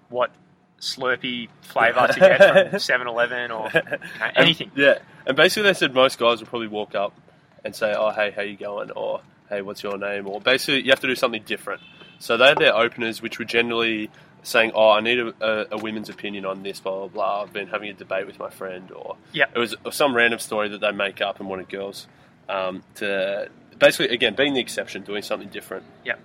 what 0.09 0.31
Slurpee 0.79 1.50
flavour 1.62 2.07
to 2.07 2.19
get 2.19 2.38
from 2.71 2.79
7-Eleven 2.79 3.51
or 3.51 3.69
you 3.74 3.81
know, 3.81 3.97
anything. 4.35 4.69
And- 4.75 4.77
yeah. 4.83 4.97
And 5.25 5.38
basically, 5.38 5.69
they 5.69 5.74
said 5.75 5.94
most 5.94 6.17
guys 6.17 6.39
will 6.39 6.47
probably 6.47 6.67
walk 6.67 6.95
up 6.95 7.13
and 7.63 7.75
say, 7.75 7.93
"Oh, 7.97 8.09
hey, 8.11 8.31
how 8.31 8.41
you 8.41 8.57
going?" 8.57 8.91
or 8.91 9.21
"Hey, 9.49 9.61
what's 9.61 9.83
your 9.83 9.97
name?" 9.97 10.27
or 10.27 10.39
basically, 10.41 10.81
you 10.83 10.89
have 10.91 10.99
to 11.01 11.07
do 11.07 11.15
something 11.15 11.43
different. 11.43 11.81
So 12.19 12.37
they 12.37 12.47
had 12.47 12.57
their 12.59 12.75
openers, 12.75 13.21
which 13.21 13.39
were 13.39 13.45
generally 13.45 14.09
saying, 14.43 14.71
"Oh, 14.75 14.89
I 14.91 15.01
need 15.01 15.19
a, 15.19 15.33
a, 15.41 15.67
a 15.71 15.77
women's 15.77 16.09
opinion 16.09 16.45
on 16.45 16.63
this." 16.63 16.79
Blah 16.79 16.99
blah 16.99 17.07
blah. 17.07 17.41
I've 17.43 17.53
been 17.53 17.67
having 17.67 17.89
a 17.89 17.93
debate 17.93 18.27
with 18.27 18.39
my 18.39 18.49
friend, 18.49 18.91
or 18.91 19.15
Yeah. 19.33 19.45
it 19.53 19.57
was 19.59 19.75
some 19.91 20.15
random 20.15 20.39
story 20.39 20.69
that 20.69 20.81
they 20.81 20.91
make 20.91 21.21
up 21.21 21.39
and 21.39 21.49
wanted 21.49 21.69
girls 21.69 22.07
um, 22.49 22.83
to 22.95 23.49
basically, 23.79 24.13
again, 24.13 24.35
being 24.35 24.53
the 24.53 24.59
exception, 24.59 25.01
doing 25.03 25.21
something 25.23 25.49
different. 25.49 25.83
Yeah. 26.05 26.15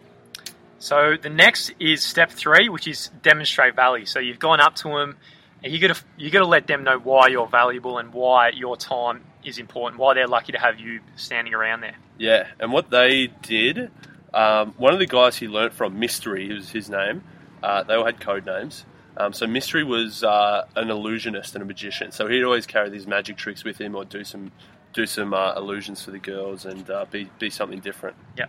So 0.78 1.16
the 1.20 1.30
next 1.30 1.72
is 1.80 2.02
step 2.02 2.30
three, 2.30 2.68
which 2.68 2.86
is 2.86 3.10
demonstrate 3.22 3.74
value. 3.74 4.04
So 4.04 4.18
you've 4.18 4.38
gone 4.38 4.60
up 4.60 4.74
to 4.76 4.88
them, 4.88 5.16
and 5.64 5.72
you 5.72 5.78
got 5.78 5.96
to 5.96 6.02
you 6.18 6.30
got 6.30 6.40
to 6.40 6.46
let 6.46 6.66
them 6.66 6.84
know 6.84 6.98
why 6.98 7.28
you're 7.28 7.46
valuable 7.46 7.98
and 7.98 8.12
why 8.12 8.50
your 8.50 8.76
time 8.76 9.24
is 9.46 9.58
important, 9.58 10.00
why 10.00 10.12
they're 10.14 10.26
lucky 10.26 10.52
to 10.52 10.58
have 10.58 10.78
you 10.78 11.00
standing 11.16 11.54
around 11.54 11.80
there. 11.80 11.96
Yeah, 12.18 12.48
and 12.60 12.72
what 12.72 12.90
they 12.90 13.28
did, 13.42 13.90
um, 14.34 14.72
one 14.76 14.92
of 14.92 14.98
the 14.98 15.06
guys 15.06 15.36
he 15.36 15.48
learnt 15.48 15.72
from, 15.72 15.98
Mystery, 15.98 16.52
was 16.52 16.70
his 16.70 16.90
name. 16.90 17.22
Uh, 17.62 17.82
they 17.84 17.94
all 17.94 18.04
had 18.04 18.20
code 18.20 18.44
names. 18.44 18.84
Um, 19.16 19.32
so 19.32 19.46
Mystery 19.46 19.82
was 19.84 20.22
uh, 20.22 20.66
an 20.76 20.90
illusionist 20.90 21.54
and 21.54 21.62
a 21.62 21.64
magician. 21.66 22.12
So 22.12 22.26
he'd 22.26 22.42
always 22.44 22.66
carry 22.66 22.90
these 22.90 23.06
magic 23.06 23.36
tricks 23.38 23.64
with 23.64 23.80
him, 23.80 23.94
or 23.94 24.04
do 24.04 24.24
some 24.24 24.52
do 24.92 25.06
some 25.06 25.32
uh, 25.34 25.54
illusions 25.54 26.02
for 26.02 26.10
the 26.10 26.18
girls, 26.18 26.66
and 26.66 26.88
uh, 26.90 27.06
be 27.10 27.30
be 27.38 27.48
something 27.48 27.80
different. 27.80 28.16
Yeah. 28.36 28.46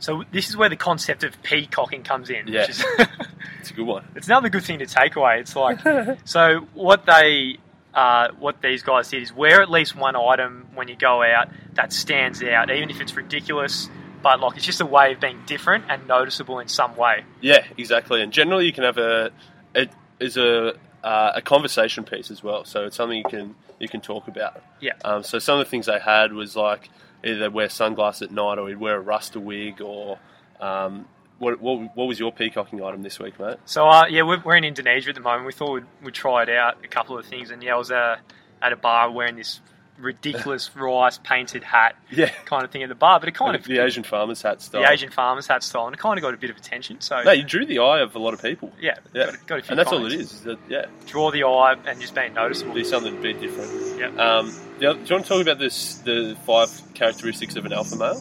So 0.00 0.24
this 0.32 0.48
is 0.48 0.56
where 0.56 0.68
the 0.68 0.76
concept 0.76 1.22
of 1.24 1.40
peacocking 1.42 2.02
comes 2.02 2.30
in. 2.30 2.48
Yeah. 2.48 2.66
Is 2.68 2.84
It's 3.60 3.70
a 3.70 3.74
good 3.74 3.86
one. 3.86 4.04
it's 4.16 4.26
another 4.26 4.48
good 4.48 4.64
thing 4.64 4.78
to 4.78 4.86
take 4.86 5.14
away. 5.16 5.38
It's 5.40 5.54
like 5.54 5.78
so 6.24 6.66
what 6.74 7.04
they 7.06 7.58
uh, 7.94 8.28
what 8.38 8.62
these 8.62 8.82
guys 8.82 9.08
did 9.08 9.22
is 9.22 9.32
wear 9.32 9.60
at 9.62 9.70
least 9.70 9.96
one 9.96 10.16
item 10.16 10.68
when 10.74 10.88
you 10.88 10.96
go 10.96 11.22
out 11.22 11.48
that 11.74 11.92
stands 11.92 12.42
out, 12.42 12.70
even 12.70 12.90
if 12.90 13.00
it's 13.00 13.14
ridiculous. 13.16 13.88
But 14.22 14.40
like 14.40 14.56
it's 14.56 14.66
just 14.66 14.80
a 14.80 14.86
way 14.86 15.12
of 15.12 15.20
being 15.20 15.42
different 15.46 15.84
and 15.88 16.06
noticeable 16.06 16.58
in 16.58 16.68
some 16.68 16.94
way. 16.96 17.24
Yeah, 17.40 17.64
exactly. 17.78 18.20
And 18.22 18.32
generally, 18.32 18.66
you 18.66 18.72
can 18.72 18.84
have 18.84 18.98
a 18.98 19.30
it 19.74 19.90
is 20.18 20.36
a 20.36 20.74
uh, 21.02 21.32
a 21.36 21.42
conversation 21.42 22.04
piece 22.04 22.30
as 22.30 22.42
well. 22.42 22.64
So 22.64 22.84
it's 22.84 22.96
something 22.96 23.16
you 23.16 23.24
can 23.24 23.54
you 23.78 23.88
can 23.88 24.00
talk 24.00 24.28
about. 24.28 24.62
Yeah. 24.80 24.92
Um, 25.04 25.22
so 25.22 25.38
some 25.38 25.58
of 25.58 25.66
the 25.66 25.70
things 25.70 25.86
they 25.86 25.98
had 25.98 26.32
was 26.32 26.54
like 26.54 26.90
either 27.24 27.50
wear 27.50 27.68
sunglasses 27.68 28.22
at 28.22 28.30
night, 28.30 28.58
or 28.58 28.68
he'd 28.68 28.76
wear 28.76 28.96
a 28.96 29.00
rasta 29.00 29.40
wig, 29.40 29.80
or 29.80 30.18
um, 30.60 31.06
what, 31.40 31.60
what 31.60 31.96
what 31.96 32.06
was 32.06 32.20
your 32.20 32.30
peacocking 32.30 32.80
item 32.82 33.02
this 33.02 33.18
week, 33.18 33.40
mate? 33.40 33.56
So 33.64 33.88
uh, 33.88 34.06
yeah, 34.08 34.22
we're, 34.22 34.40
we're 34.44 34.56
in 34.56 34.64
Indonesia 34.64 35.08
at 35.08 35.16
the 35.16 35.20
moment. 35.20 35.46
We 35.46 35.52
thought 35.52 35.72
we'd, 35.72 35.84
we'd 36.04 36.14
try 36.14 36.44
it 36.44 36.48
out, 36.50 36.78
a 36.84 36.88
couple 36.88 37.18
of 37.18 37.26
things, 37.26 37.50
and 37.50 37.62
yeah, 37.62 37.74
I 37.74 37.78
was 37.78 37.90
uh, 37.90 38.16
at 38.62 38.72
a 38.72 38.76
bar 38.76 39.10
wearing 39.10 39.34
this 39.36 39.60
ridiculous 39.98 40.70
rice 40.76 41.18
painted 41.18 41.62
hat 41.62 41.94
Yeah, 42.10 42.30
kind 42.46 42.64
of 42.64 42.70
thing 42.70 42.82
at 42.82 42.88
the 42.88 42.94
bar, 42.94 43.20
but 43.20 43.28
it 43.28 43.32
kind 43.34 43.54
of 43.54 43.64
the 43.64 43.80
Asian 43.80 44.02
farmer's 44.02 44.40
hat 44.40 44.62
style. 44.62 44.80
the 44.82 44.90
Asian 44.90 45.10
farmer's 45.10 45.46
hat 45.46 45.62
style, 45.62 45.86
and 45.86 45.94
it 45.94 45.98
kind 45.98 46.16
of 46.18 46.22
got 46.22 46.32
a 46.32 46.38
bit 46.38 46.48
of 46.50 46.56
attention. 46.56 47.00
So 47.02 47.22
No, 47.22 47.32
you 47.32 47.42
drew 47.44 47.66
the 47.66 47.80
eye 47.80 48.00
of 48.00 48.14
a 48.14 48.18
lot 48.18 48.32
of 48.32 48.40
people. 48.40 48.72
yeah, 48.80 48.94
Yeah, 49.12 49.26
got, 49.26 49.46
got 49.46 49.58
a 49.58 49.62
few 49.62 49.70
and 49.72 49.78
that's 49.78 49.92
all 49.92 50.06
it 50.06 50.12
is. 50.14 50.32
is 50.32 50.40
that, 50.44 50.58
yeah, 50.70 50.86
Draw 51.06 51.32
the 51.32 51.44
eye 51.44 51.76
and 51.86 52.00
just 52.00 52.14
being 52.14 52.32
noticeable. 52.32 52.72
do 52.74 52.84
something 52.84 53.16
a 53.16 53.20
bit 53.20 53.40
different. 53.40 53.98
Yeah. 53.98 54.06
Um, 54.38 54.46
the 54.78 54.94
do 54.94 55.00
you 55.04 55.14
want 55.16 55.24
to 55.24 55.28
talk 55.28 55.42
about 55.42 55.58
this? 55.58 55.96
The 55.96 56.34
five 56.46 56.70
characteristics 56.94 57.56
of 57.56 57.66
an 57.66 57.72
alpha 57.74 57.96
male. 57.96 58.20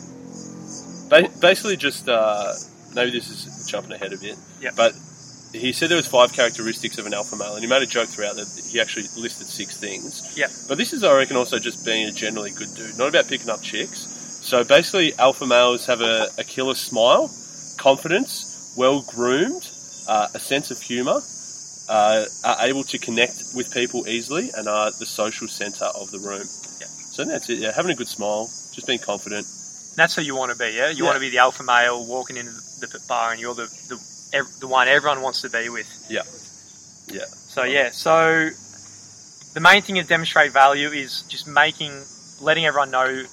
Ba- 1.09 1.29
basically, 1.41 1.77
just 1.77 2.09
uh, 2.09 2.51
maybe 2.93 3.11
this 3.11 3.29
is 3.29 3.67
jumping 3.69 3.91
ahead 3.91 4.13
a 4.13 4.17
bit. 4.17 4.37
Yeah. 4.61 4.71
But 4.75 4.93
he 5.53 5.73
said 5.73 5.89
there 5.89 5.97
was 5.97 6.07
five 6.07 6.33
characteristics 6.33 6.97
of 6.97 7.05
an 7.05 7.13
alpha 7.13 7.35
male, 7.35 7.55
and 7.55 7.63
he 7.63 7.69
made 7.69 7.81
a 7.81 7.87
joke 7.87 8.09
throughout 8.09 8.35
that 8.35 8.47
he 8.69 8.79
actually 8.79 9.07
listed 9.17 9.47
six 9.47 9.77
things. 9.77 10.37
Yeah. 10.37 10.47
But 10.67 10.77
this 10.77 10.93
is, 10.93 11.03
I 11.03 11.15
reckon, 11.15 11.37
also 11.37 11.57
just 11.59 11.85
being 11.85 12.07
a 12.07 12.11
generally 12.11 12.51
good 12.51 12.73
dude, 12.75 12.97
not 12.97 13.09
about 13.09 13.27
picking 13.27 13.49
up 13.49 13.61
chicks. 13.61 13.99
So 14.43 14.63
basically, 14.63 15.13
alpha 15.17 15.45
males 15.45 15.85
have 15.87 16.01
a, 16.01 16.27
a 16.37 16.43
killer 16.43 16.75
smile, 16.75 17.29
confidence, 17.77 18.73
well 18.77 19.01
groomed, 19.01 19.67
uh, 20.07 20.27
a 20.33 20.39
sense 20.39 20.71
of 20.71 20.79
humour, 20.81 21.21
uh, 21.89 22.25
are 22.45 22.57
able 22.61 22.83
to 22.83 22.97
connect 22.99 23.43
with 23.55 23.73
people 23.73 24.07
easily, 24.07 24.51
and 24.55 24.67
are 24.67 24.91
the 24.91 25.05
social 25.05 25.47
centre 25.47 25.89
of 25.95 26.11
the 26.11 26.19
room. 26.19 26.45
Yeah. 26.79 26.87
So 26.87 27.25
that's 27.25 27.49
it. 27.49 27.59
Yeah, 27.59 27.71
having 27.71 27.91
a 27.91 27.95
good 27.95 28.07
smile, 28.07 28.45
just 28.71 28.85
being 28.85 28.99
confident. 28.99 29.47
That's 29.99 30.15
who 30.15 30.21
you 30.21 30.35
want 30.35 30.51
to 30.51 30.57
be. 30.57 30.71
Yeah, 30.71 30.89
you 30.89 31.03
Yeah. 31.03 31.03
want 31.05 31.15
to 31.15 31.19
be 31.19 31.29
the 31.29 31.39
alpha 31.39 31.63
male 31.63 32.05
walking 32.05 32.37
into 32.37 32.51
the, 32.79 32.87
the 32.87 32.99
bar, 33.07 33.31
and 33.31 33.39
you're 33.39 33.53
the, 33.53 33.67
the 33.89 33.97
the 34.61 34.67
one 34.67 34.87
everyone 34.87 35.21
wants 35.21 35.41
to 35.41 35.49
be 35.49 35.69
with. 35.69 35.87
Yeah. 36.09 36.21
Yeah. 37.11 37.25
So 37.25 37.63
yeah, 37.63 37.89
so 37.91 38.49
the 39.53 39.59
main 39.59 39.81
thing 39.81 39.95
to 39.95 40.03
demonstrate 40.03 40.51
value 40.51 40.89
is 40.89 41.23
just 41.23 41.47
making, 41.47 41.91
letting 42.39 42.65
everyone 42.65 42.91
know 42.91 43.23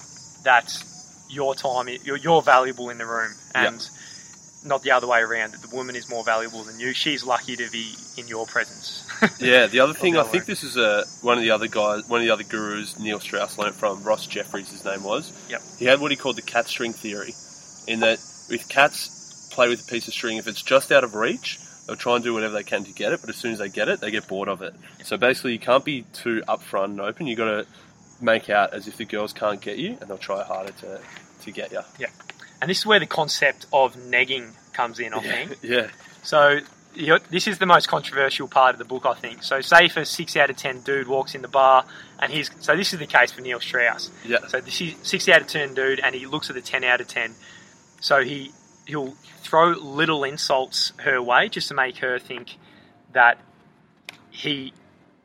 that 0.45 0.83
your 1.29 1.55
time, 1.55 1.89
you're, 2.05 2.17
you're 2.17 2.41
valuable 2.43 2.89
in 2.91 2.99
the 2.99 3.05
room, 3.07 3.33
and 3.55 3.89
not 4.67 4.83
the 4.83 4.91
other 4.91 5.07
way 5.07 5.21
around. 5.21 5.53
That 5.53 5.63
the 5.63 5.75
woman 5.75 5.97
is 5.97 6.09
more 6.09 6.25
valuable 6.25 6.63
than 6.65 6.79
you. 6.79 6.93
She's 6.93 7.25
lucky 7.25 7.57
to 7.57 7.71
be 7.71 7.95
in 8.17 8.29
your 8.29 8.47
presence. 8.47 9.03
Yeah, 9.41 9.67
the 9.67 9.81
other 9.81 9.95
thing, 9.95 10.19
I 10.19 10.25
think 10.25 10.43
way. 10.43 10.47
this 10.47 10.63
is 10.63 10.77
a, 10.77 11.05
one 11.23 11.39
of 11.39 11.43
the 11.43 11.51
other 11.51 11.69
guys, 11.69 12.07
one 12.07 12.21
of 12.21 12.27
the 12.27 12.33
other 12.33 12.43
gurus 12.43 12.99
Neil 12.99 13.19
Strauss 13.19 13.57
learned 13.57 13.75
from, 13.75 14.03
Ross 14.03 14.27
Jeffries, 14.27 14.71
his 14.71 14.85
name 14.85 15.03
was. 15.03 15.33
Yep. 15.49 15.63
He 15.79 15.85
had 15.87 16.01
what 16.01 16.11
he 16.11 16.19
called 16.19 16.37
the 16.37 16.43
cat 16.43 16.67
string 16.67 16.93
theory, 16.93 17.33
in 17.89 18.01
that 18.01 18.19
if 18.51 18.69
cats 18.69 19.49
play 19.53 19.69
with 19.69 19.87
a 19.87 19.91
piece 19.91 20.07
of 20.07 20.13
string, 20.13 20.37
if 20.37 20.47
it's 20.47 20.61
just 20.61 20.93
out 20.93 21.03
of 21.03 21.15
reach, 21.15 21.59
they'll 21.87 21.97
try 21.97 22.17
and 22.17 22.25
do 22.25 22.35
whatever 22.35 22.53
they 22.53 22.63
can 22.63 22.85
to 22.85 22.93
get 22.93 23.13
it, 23.13 23.21
but 23.21 23.31
as 23.31 23.37
soon 23.37 23.53
as 23.53 23.59
they 23.59 23.71
get 23.71 23.89
it, 23.89 24.01
they 24.01 24.11
get 24.11 24.29
bored 24.29 24.49
of 24.49 24.61
it. 24.61 24.75
So 25.03 25.17
basically, 25.17 25.53
you 25.53 25.59
can't 25.59 25.85
be 25.85 26.03
too 26.13 26.43
upfront 26.47 26.85
and 26.87 27.01
open. 27.01 27.27
You've 27.27 27.39
got 27.39 27.47
to 27.47 27.67
make 28.21 28.51
out 28.51 28.75
as 28.75 28.87
if 28.87 28.97
the 28.99 29.05
girls 29.07 29.33
can't 29.33 29.61
get 29.61 29.79
you, 29.79 29.97
and 30.01 30.11
they'll 30.11 30.19
try 30.19 30.43
harder 30.43 30.73
to, 30.73 31.01
to 31.43 31.51
get 31.51 31.73
you. 31.73 31.81
And 32.61 32.71
this 32.71 32.79
is 32.79 32.87
where 32.87 33.01
the 33.01 33.07
concept 33.07 33.67
of 33.73 33.97
negging 33.97 34.53
comes 34.73 34.99
in. 34.99 35.15
I 35.15 35.21
think. 35.21 35.59
Yeah. 35.63 35.89
So 36.23 36.61
this 37.31 37.47
is 37.47 37.59
the 37.59 37.67
most 37.67 37.89
controversial 37.89 38.49
part 38.49 38.75
of 38.75 38.79
the 38.79 38.85
book, 38.85 39.05
I 39.07 39.15
think. 39.15 39.43
So 39.43 39.61
say 39.61 39.87
a 39.95 40.05
six 40.05 40.37
out 40.37 40.51
of 40.51 40.57
ten 40.57 40.81
dude 40.81 41.07
walks 41.09 41.35
in 41.35 41.43
the 41.43 41.49
bar, 41.49 41.85
and 42.19 42.33
he's 42.33 42.51
so 42.61 42.77
this 42.77 42.93
is 42.93 42.99
the 42.99 43.07
case 43.07 43.33
for 43.33 43.43
Neil 43.43 43.61
Strauss. 43.61 44.11
Yeah. 44.25 44.47
So 44.49 44.61
this 44.61 44.81
is 44.81 44.95
six 45.03 45.29
out 45.29 45.43
of 45.43 45.47
ten 45.47 45.75
dude, 45.75 46.01
and 46.01 46.15
he 46.15 46.27
looks 46.27 46.49
at 46.51 46.57
the 46.57 46.63
ten 46.63 46.85
out 46.85 47.01
of 47.01 47.09
ten. 47.09 47.35
So 48.01 48.23
he 48.23 48.53
he'll 48.87 49.15
throw 49.43 49.71
little 49.71 50.25
insults 50.25 50.93
her 50.99 51.23
way 51.23 51.49
just 51.49 51.69
to 51.69 51.75
make 51.75 51.99
her 51.99 52.19
think 52.19 52.57
that 53.13 53.39
he 54.31 54.73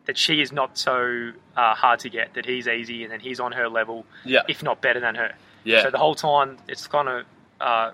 that 0.05 0.17
she 0.17 0.41
is 0.41 0.51
not 0.51 0.77
so 0.77 1.31
uh, 1.55 1.73
hard 1.75 1.99
to 1.99 2.09
get, 2.09 2.33
that 2.33 2.45
he's 2.45 2.67
easy, 2.67 3.03
and 3.03 3.11
then 3.11 3.19
he's 3.19 3.39
on 3.39 3.51
her 3.51 3.69
level, 3.69 4.05
Yeah, 4.25 4.41
if 4.47 4.63
not 4.63 4.81
better 4.81 4.99
than 4.99 5.15
her. 5.15 5.33
Yeah, 5.63 5.83
So 5.83 5.91
the 5.91 5.97
whole 5.97 6.15
time, 6.15 6.57
it's 6.67 6.87
kind 6.87 7.07
of 7.07 7.25
uh, 7.59 7.91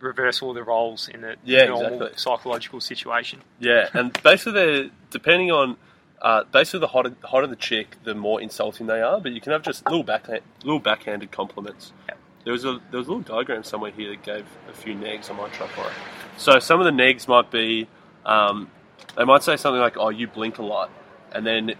reverse 0.00 0.42
all 0.42 0.54
the 0.54 0.62
roles 0.62 1.08
in 1.08 1.20
the 1.20 1.36
Yeah, 1.44 1.66
normal 1.66 1.94
exactly. 1.94 2.18
psychological 2.18 2.80
situation. 2.80 3.40
yeah. 3.58 3.88
And 3.94 4.12
basically, 4.22 4.52
they're 4.52 4.90
depending 5.10 5.50
on 5.50 5.76
uh, 6.22 6.44
basically 6.52 6.80
the 6.80 6.88
hotter, 6.88 7.10
the 7.20 7.26
hotter 7.26 7.46
the 7.46 7.56
chick, 7.56 7.96
the 8.04 8.14
more 8.14 8.40
insulting 8.40 8.86
they 8.86 9.00
are. 9.02 9.20
But 9.20 9.32
you 9.32 9.40
can 9.40 9.52
have 9.52 9.62
just 9.62 9.84
little 9.86 10.02
backhand, 10.04 10.40
little 10.64 10.80
backhanded 10.80 11.30
compliments. 11.30 11.92
Yep. 12.08 12.18
There 12.44 12.52
was 12.52 12.64
a 12.64 12.80
there 12.90 12.98
was 12.98 13.06
a 13.06 13.12
little 13.12 13.20
diagram 13.36 13.64
somewhere 13.64 13.90
here 13.90 14.10
that 14.10 14.22
gave 14.22 14.46
a 14.68 14.72
few 14.72 14.94
negs. 14.94 15.30
I 15.30 15.34
might 15.34 15.52
try 15.52 15.66
find. 15.68 15.92
So 16.38 16.58
some 16.58 16.80
of 16.80 16.86
the 16.86 16.90
negs 16.92 17.28
might 17.28 17.50
be, 17.50 17.86
um, 18.24 18.70
they 19.16 19.24
might 19.24 19.42
say 19.42 19.56
something 19.56 19.80
like, 19.80 19.96
"Oh, 19.98 20.08
you 20.08 20.26
blink 20.26 20.56
a 20.58 20.62
lot," 20.62 20.90
and 21.32 21.46
then 21.46 21.74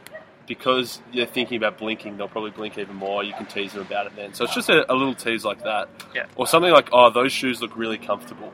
because 0.51 1.01
they're 1.15 1.27
thinking 1.27 1.57
about 1.57 1.79
blinking, 1.79 2.17
they'll 2.17 2.27
probably 2.27 2.51
blink 2.51 2.77
even 2.77 2.97
more. 2.97 3.23
You 3.23 3.33
can 3.33 3.47
tease 3.47 3.73
them 3.73 3.83
about 3.83 4.07
it 4.07 4.17
then. 4.17 4.35
So 4.35 4.43
it's 4.45 4.55
just 4.55 4.69
a, 4.69 4.93
a 4.93 4.95
little 4.95 5.15
tease 5.15 5.45
like 5.45 5.63
that, 5.63 5.89
Yeah. 6.13 6.27
or 6.35 6.45
something 6.49 6.73
like, 6.73 6.89
"Oh, 6.93 7.09
those 7.09 7.31
shoes 7.31 7.63
look 7.63 7.77
really 7.77 7.99
comfortable," 7.99 8.53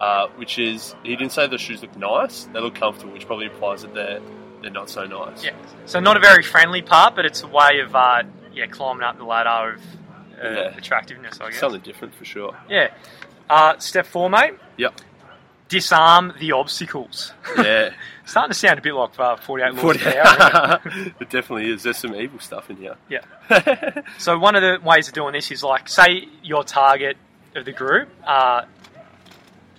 uh, 0.00 0.28
which 0.36 0.60
is 0.60 0.94
he 1.02 1.16
didn't 1.16 1.32
say 1.32 1.48
the 1.48 1.58
shoes 1.58 1.82
look 1.82 1.96
nice; 1.96 2.44
they 2.52 2.60
look 2.60 2.76
comfortable, 2.76 3.12
which 3.12 3.26
probably 3.26 3.46
implies 3.46 3.82
that 3.82 3.92
they're 3.92 4.20
they're 4.62 4.70
not 4.70 4.88
so 4.88 5.04
nice. 5.04 5.42
Yeah. 5.44 5.50
So 5.86 5.98
not 5.98 6.16
a 6.16 6.20
very 6.20 6.44
friendly 6.44 6.80
part, 6.82 7.16
but 7.16 7.26
it's 7.26 7.42
a 7.42 7.48
way 7.48 7.80
of 7.84 7.96
uh, 7.96 8.22
yeah 8.54 8.66
climbing 8.66 9.02
up 9.02 9.18
the 9.18 9.24
ladder 9.24 9.74
of 9.74 9.80
uh, 10.40 10.48
Yeah. 10.48 10.76
attractiveness, 10.76 11.40
I 11.40 11.50
guess. 11.50 11.58
Something 11.58 11.80
different 11.80 12.14
for 12.14 12.24
sure. 12.24 12.56
Yeah. 12.68 12.94
Uh, 13.50 13.76
step 13.78 14.06
four, 14.06 14.30
mate. 14.30 14.54
Yep. 14.76 14.94
Disarm 15.72 16.34
the 16.38 16.52
obstacles. 16.52 17.32
Yeah. 17.56 17.90
Starting 18.26 18.52
to 18.52 18.58
sound 18.58 18.78
a 18.78 18.82
bit 18.82 18.92
like 18.94 19.18
uh, 19.18 19.36
48 19.36 19.72
laws 19.72 19.80
Forty- 19.80 19.98
of 20.04 20.04
power. 20.12 20.80
it? 20.84 21.14
it 21.20 21.30
definitely 21.30 21.70
is. 21.70 21.82
There's 21.82 21.96
some 21.96 22.14
evil 22.14 22.38
stuff 22.40 22.68
in 22.70 22.76
here. 22.76 22.96
Yeah. 23.08 23.22
So 24.18 24.38
one 24.38 24.54
of 24.54 24.62
the 24.62 24.78
ways 24.86 25.08
of 25.08 25.14
doing 25.14 25.32
this 25.32 25.50
is 25.50 25.62
like, 25.64 25.88
say 25.88 26.28
your 26.42 26.62
target 26.62 27.16
of 27.56 27.64
the 27.64 27.72
group. 27.72 28.08
Uh, 28.24 28.64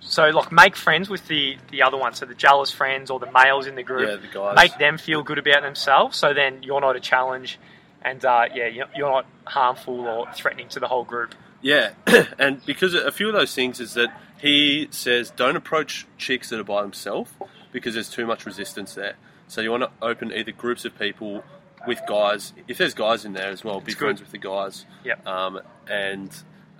so 0.01 0.29
like, 0.29 0.51
make 0.51 0.75
friends 0.75 1.09
with 1.09 1.27
the 1.27 1.57
the 1.71 1.83
other 1.83 1.97
ones. 1.97 2.17
So 2.19 2.25
the 2.25 2.35
jealous 2.35 2.71
friends 2.71 3.09
or 3.09 3.19
the 3.19 3.31
males 3.31 3.67
in 3.67 3.75
the 3.75 3.83
group. 3.83 4.09
Yeah, 4.09 4.15
the 4.15 4.33
guys. 4.33 4.55
Make 4.55 4.77
them 4.77 4.97
feel 4.97 5.23
good 5.23 5.37
about 5.37 5.61
themselves. 5.61 6.17
So 6.17 6.33
then 6.33 6.63
you're 6.63 6.81
not 6.81 6.95
a 6.95 6.99
challenge, 6.99 7.59
and 8.01 8.23
uh, 8.25 8.45
yeah, 8.53 8.67
you're 8.67 8.87
you're 8.95 9.09
not 9.11 9.25
harmful 9.45 10.01
or 10.01 10.27
threatening 10.33 10.67
to 10.69 10.79
the 10.79 10.87
whole 10.87 11.05
group. 11.05 11.35
Yeah, 11.61 11.91
and 12.39 12.63
because 12.65 12.93
a 12.93 13.11
few 13.11 13.27
of 13.29 13.33
those 13.33 13.53
things 13.55 13.79
is 13.79 13.93
that 13.93 14.09
he 14.43 14.89
says 14.91 15.31
don't 15.31 15.55
approach 15.55 16.05
chicks 16.17 16.49
that 16.49 16.59
are 16.59 16.63
by 16.65 16.81
themselves 16.81 17.31
because 17.71 17.93
there's 17.93 18.09
too 18.09 18.25
much 18.27 18.45
resistance 18.45 18.93
there. 18.93 19.15
So 19.47 19.61
you 19.61 19.71
want 19.71 19.83
to 19.83 19.91
open 20.01 20.33
either 20.33 20.51
groups 20.51 20.83
of 20.83 20.99
people 20.99 21.43
with 21.87 22.01
guys. 22.07 22.51
If 22.67 22.77
there's 22.77 22.93
guys 22.93 23.23
in 23.23 23.31
there 23.33 23.49
as 23.49 23.63
well, 23.63 23.79
be 23.79 23.85
It's 23.91 23.95
good. 23.95 24.05
friends 24.05 24.19
with 24.21 24.31
the 24.31 24.37
guys. 24.37 24.85
Yep. 25.05 25.25
Um, 25.25 25.61
and 25.87 26.29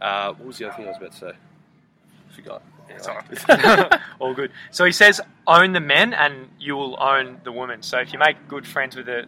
uh, 0.02 0.34
what 0.34 0.46
was 0.46 0.58
the 0.58 0.66
other 0.68 0.76
thing 0.76 0.86
I 0.86 0.90
was 0.90 0.98
about 0.98 1.12
to 1.14 1.18
say? 1.18 1.32
Forgot. 2.36 2.62
It's. 2.90 3.96
All 4.20 4.34
good. 4.34 4.52
So 4.72 4.84
he 4.86 4.92
says, 4.92 5.22
own 5.48 5.72
the 5.72 5.80
men 5.80 6.14
and 6.14 6.50
you 6.60 6.76
will 6.76 7.02
own 7.02 7.40
the 7.46 7.52
women. 7.54 7.82
So 7.82 8.00
if 8.00 8.12
you 8.12 8.20
make 8.20 8.48
good 8.50 8.68
friends 8.68 8.96
with 8.98 9.06
the, 9.06 9.26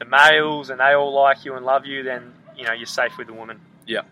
the 0.00 0.04
males 0.06 0.70
and 0.70 0.80
they 0.80 0.92
all 0.94 1.12
like 1.14 1.44
you 1.44 1.54
and 1.54 1.64
love 1.64 1.86
you, 1.86 2.02
then 2.02 2.32
you 2.56 2.64
know 2.64 2.72
you're 2.72 2.86
safe 2.86 3.16
with 3.16 3.28
the 3.28 3.32
woman. 3.32 3.60
Yeah. 3.86 4.02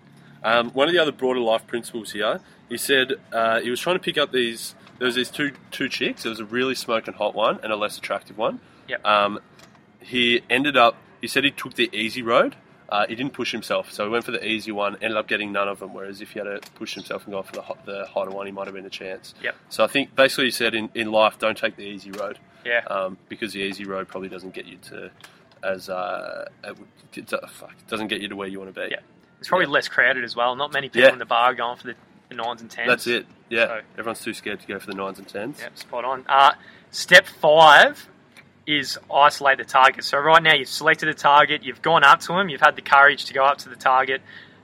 Um, 0.45 0.71
one 0.71 0.87
of 0.89 0.95
the 0.95 1.01
other 1.01 1.13
broader 1.13 1.41
life 1.41 1.67
principles 1.67 2.13
here, 2.13 2.41
he 2.69 2.77
said 2.77 3.15
uh, 3.33 3.61
he 3.61 3.71
was 3.71 3.81
trying 3.81 3.97
to 3.97 4.01
pick 4.03 4.19
up 4.19 4.31
these. 4.31 4.75
There 4.99 5.07
was 5.07 5.15
these 5.17 5.31
two 5.31 5.53
two 5.71 5.89
chicks. 5.89 6.23
There 6.23 6.31
was 6.31 6.39
a 6.41 6.45
really 6.45 6.75
smoking 6.75 7.15
hot 7.15 7.35
one 7.35 7.59
and 7.63 7.73
a 7.73 7.77
less 7.77 7.99
attractive 7.99 8.39
one. 8.39 8.61
Yep. 8.89 9.05
Um, 9.05 9.41
he 10.01 10.43
ended 10.51 10.77
up. 10.77 10.97
He 11.21 11.27
said 11.29 11.45
he 11.45 11.51
took 11.51 11.75
the 11.75 11.89
easy 11.93 12.23
road. 12.23 12.57
Uh, 12.87 13.07
he 13.09 13.15
didn't 13.15 13.33
push 13.33 13.51
himself, 13.51 13.91
so 13.91 14.05
he 14.05 14.11
went 14.11 14.25
for 14.25 14.31
the 14.31 14.47
easy 14.47 14.71
one. 14.71 14.95
Ended 15.01 15.17
up 15.17 15.27
getting 15.27 15.51
none 15.51 15.67
of 15.69 15.79
them. 15.81 15.95
Whereas 15.95 16.21
if 16.21 16.33
he 16.33 16.39
had 16.39 16.45
to 16.45 16.61
push 16.73 16.95
himself 16.95 17.25
and 17.25 17.33
go 17.33 17.43
for 17.43 17.53
the 17.53 17.63
hot, 17.63 17.85
the 17.87 18.05
hotter 18.07 18.31
one, 18.31 18.45
he 18.47 18.53
might 18.53 18.67
have 18.67 18.75
been 18.75 18.85
a 18.85 18.91
chance. 18.91 19.35
Yep. 19.43 19.57
So 19.71 19.83
I 19.83 19.87
think 19.87 20.15
basically 20.15 20.45
he 20.45 20.51
said 20.51 20.75
in, 20.75 20.91
in 20.95 21.11
life, 21.11 21.39
don't 21.39 21.57
take 21.57 21.77
the 21.77 21.83
easy 21.83 22.11
road 22.11 22.39
Yeah. 22.65 22.81
um, 22.89 23.17
because 23.31 23.55
the 23.55 23.61
easy 23.61 23.85
road 23.87 24.07
probably 24.07 24.29
doesn't 24.29 24.53
get 24.53 24.67
you 24.67 24.77
to 24.91 25.11
as 25.63 25.89
uh, 25.89 26.47
it 26.63 26.79
would- 26.79 26.89
it, 27.17 27.31
fuck, 27.49 27.71
it 27.73 27.87
doesn't 27.89 28.09
get 28.09 28.21
you 28.21 28.29
to 28.29 28.37
where 28.37 28.49
you 28.49 28.59
want 28.61 28.75
to 28.75 28.81
be. 28.81 28.89
Yeah. 28.91 28.99
It's 29.41 29.49
probably 29.49 29.67
Yeah. 29.67 29.73
less 29.73 29.89
crowded 29.89 30.25
as 30.25 30.35
well. 30.37 30.57
Not 30.57 30.73
many 30.73 30.89
people 30.89 31.03
Yeah. 31.09 31.13
in 31.13 31.19
the 31.19 31.27
bar 31.27 31.55
going 31.55 31.77
for 31.77 31.89
the, 31.89 31.95
the 32.29 32.35
nines 32.37 32.61
and 32.63 32.71
tens. 32.71 32.89
That's 32.89 33.07
it. 33.07 33.27
Yeah, 33.51 33.67
So- 33.67 33.81
everyone's 33.99 34.21
too 34.23 34.35
scared 34.35 34.61
to 34.61 34.67
go 34.67 34.79
for 34.79 34.87
the 34.87 34.95
nines 34.95 35.19
and 35.19 35.29
tens. 35.29 35.61
Yep, 35.61 35.77
spot 35.79 36.05
on. 36.05 36.25
Uh, 36.29 36.53
step 36.91 37.27
five 37.27 38.09
is 38.67 38.99
isolate 39.13 39.59
the 39.59 39.65
target. 39.65 40.05
So 40.05 40.19
right 40.19 40.43
now 40.43 40.55
you've 40.55 40.69
selected 40.69 41.09
a 41.09 41.15
target, 41.15 41.63
you've 41.63 41.83
gone 41.83 42.03
up 42.05 42.21
to 42.21 42.33
him, 42.39 42.49
you've 42.49 42.63
had 42.63 42.77
the 42.77 42.83
courage 42.83 43.27
to 43.27 43.35
go 43.35 43.45
up 43.45 43.59
to 43.59 43.69
the 43.69 43.77
target 43.77 44.23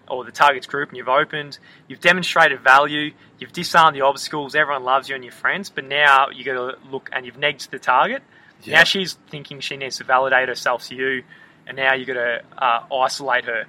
or 0.08 0.24
the 0.24 0.32
target's 0.32 0.66
group 0.66 0.88
and 0.88 0.96
you've 0.96 1.08
opened, 1.08 1.58
you've 1.86 2.00
demonstrated 2.00 2.60
value, 2.60 3.12
you've 3.38 3.52
disarmed 3.52 3.94
the 3.94 4.00
obstacles, 4.00 4.54
everyone 4.54 4.82
loves 4.84 5.08
you 5.10 5.14
and 5.14 5.22
your 5.22 5.32
friends, 5.34 5.68
but 5.68 5.84
now 5.84 6.28
you 6.30 6.42
got 6.44 6.54
to 6.54 6.78
look 6.90 7.10
and 7.12 7.26
you've 7.26 7.36
negged 7.36 7.68
the 7.70 7.78
target. 7.78 8.22
Yeah. 8.62 8.78
Now 8.78 8.84
she's 8.84 9.14
thinking 9.28 9.60
she 9.60 9.76
needs 9.76 9.98
to 9.98 10.04
validate 10.04 10.48
herself 10.48 10.86
to 10.88 10.94
you, 10.94 11.22
and 11.66 11.76
now 11.76 11.94
you 11.94 12.06
got 12.06 12.14
to 12.14 12.42
uh, 12.58 12.82
isolate 12.94 13.44
her. 13.44 13.66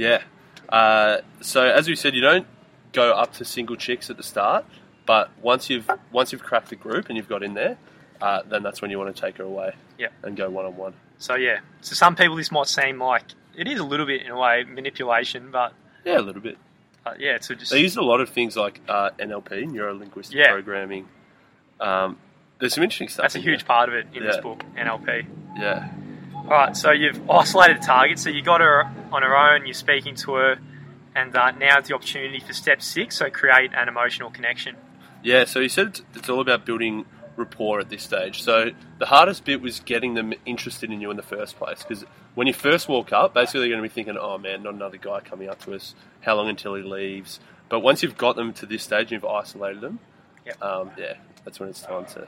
Yeah. 0.00 0.22
Uh, 0.68 1.18
so 1.40 1.64
as 1.64 1.88
we 1.88 1.96
said, 1.96 2.14
you 2.14 2.20
don't 2.20 2.46
go 2.92 3.12
up 3.12 3.32
to 3.34 3.44
single 3.44 3.76
chicks 3.76 4.10
at 4.10 4.16
the 4.16 4.22
start, 4.22 4.64
but 5.06 5.30
once 5.42 5.68
you've 5.70 5.90
once 6.12 6.32
you've 6.32 6.42
cracked 6.42 6.68
the 6.70 6.76
group 6.76 7.08
and 7.08 7.16
you've 7.16 7.28
got 7.28 7.42
in 7.42 7.54
there, 7.54 7.76
uh, 8.22 8.42
then 8.48 8.62
that's 8.62 8.80
when 8.82 8.90
you 8.90 8.98
want 8.98 9.14
to 9.14 9.20
take 9.20 9.36
her 9.38 9.44
away. 9.44 9.74
Yep. 9.98 10.12
And 10.22 10.36
go 10.36 10.48
one 10.50 10.64
on 10.66 10.76
one. 10.76 10.94
So 11.18 11.34
yeah, 11.34 11.60
so 11.80 11.94
some 11.94 12.16
people 12.16 12.36
this 12.36 12.50
might 12.50 12.66
seem 12.68 13.00
like 13.02 13.24
it 13.56 13.66
is 13.68 13.78
a 13.80 13.84
little 13.84 14.06
bit 14.06 14.22
in 14.22 14.30
a 14.30 14.38
way 14.38 14.64
manipulation, 14.64 15.50
but 15.50 15.72
Yeah, 16.04 16.18
a 16.18 16.22
little 16.22 16.40
bit. 16.40 16.56
uh, 17.04 17.14
yeah, 17.18 17.36
to 17.38 17.54
just 17.56 17.70
They 17.72 17.80
use 17.80 17.96
a 17.96 18.02
lot 18.02 18.20
of 18.20 18.28
things 18.30 18.56
like 18.56 18.80
uh, 18.88 19.10
NLP, 19.18 19.70
neuro 19.70 19.94
linguistic 19.94 20.36
Yeah. 20.38 20.52
programming. 20.52 21.08
Um, 21.80 22.16
there's 22.58 22.74
some 22.74 22.84
interesting 22.84 23.08
stuff. 23.08 23.24
That's 23.24 23.34
a 23.36 23.40
huge 23.40 23.60
there. 23.60 23.66
part 23.66 23.88
of 23.88 23.94
it 23.94 24.06
in 24.14 24.22
this 24.22 24.36
book, 24.38 24.62
NLP. 24.76 25.26
Yeah. 25.58 25.90
All 26.44 26.56
right, 26.56 26.76
so 26.76 26.90
you've 26.90 27.30
isolated 27.30 27.80
the 27.80 27.86
target, 27.86 28.18
so 28.18 28.28
you 28.28 28.42
got 28.42 28.60
her 28.60 28.90
on 29.12 29.22
her 29.22 29.36
own, 29.36 29.66
you're 29.66 29.74
speaking 29.74 30.16
to 30.16 30.34
her, 30.34 30.58
and 31.14 31.34
uh, 31.36 31.52
now 31.52 31.78
it's 31.78 31.88
the 31.88 31.94
opportunity 31.94 32.40
for 32.40 32.52
step 32.52 32.82
six, 32.82 33.18
so 33.18 33.30
create 33.30 33.70
an 33.72 33.88
emotional 33.88 34.30
connection. 34.30 34.74
Yeah, 35.22 35.44
so 35.44 35.60
you 35.60 35.68
said 35.68 36.00
it's, 36.14 36.28
all 36.28 36.40
about 36.40 36.66
building 36.66 37.04
rapport 37.36 37.78
at 37.80 37.88
this 37.88 38.02
stage. 38.02 38.42
So 38.42 38.70
the 38.98 39.06
hardest 39.06 39.44
bit 39.44 39.60
was 39.60 39.80
getting 39.80 40.14
them 40.14 40.32
interested 40.44 40.90
in 40.90 41.00
you 41.00 41.10
in 41.10 41.16
the 41.16 41.22
first 41.22 41.56
place. 41.56 41.84
Because 41.86 42.04
when 42.34 42.46
you 42.46 42.52
first 42.52 42.88
walk 42.88 43.12
up, 43.12 43.34
basically 43.34 43.68
you're 43.68 43.76
going 43.76 43.82
to 43.82 43.88
be 43.88 43.94
thinking, 43.94 44.16
oh 44.18 44.38
man, 44.38 44.62
not 44.62 44.74
another 44.74 44.96
guy 44.96 45.20
coming 45.20 45.48
up 45.48 45.60
to 45.64 45.74
us. 45.74 45.94
How 46.22 46.36
long 46.36 46.48
until 46.48 46.74
he 46.74 46.82
leaves? 46.82 47.38
But 47.68 47.80
once 47.80 48.02
you've 48.02 48.16
got 48.16 48.36
them 48.36 48.52
to 48.54 48.66
this 48.66 48.82
stage 48.82 49.12
and 49.12 49.12
you've 49.12 49.24
isolated 49.24 49.80
them, 49.80 50.00
Yep. 50.46 50.62
um, 50.62 50.90
yeah, 50.98 51.14
that's 51.44 51.60
when 51.60 51.68
it's 51.68 51.82
time 51.82 52.06
to, 52.06 52.26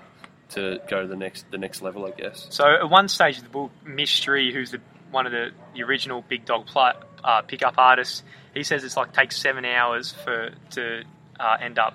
to 0.53 0.81
go 0.89 1.03
to 1.03 1.09
the 1.09 1.17
next 1.17 1.51
the 1.51 1.59
next 1.59 1.83
level, 1.83 2.07
I 2.07 2.11
guess. 2.11 2.47
So 2.51 2.65
at 2.65 2.89
one 2.89 3.09
stage 3.09 3.39
of 3.39 3.45
the 3.45 3.51
book, 3.51 3.71
Mystery, 3.85 4.53
who's 4.53 4.71
the 4.71 4.81
one 5.11 5.27
of 5.27 5.33
the, 5.33 5.51
the 5.75 5.83
original 5.83 6.25
Big 6.29 6.45
Dog 6.45 6.67
pla 6.67 6.93
uh, 7.23 7.43
pickup 7.43 7.75
artists, 7.77 8.23
he 8.55 8.63
says 8.63 8.83
it's 8.85 8.97
like 8.97 9.13
takes 9.13 9.37
seven 9.37 9.65
hours 9.65 10.13
for 10.13 10.51
to 10.71 11.03
uh, 11.39 11.57
end 11.61 11.79
up 11.79 11.95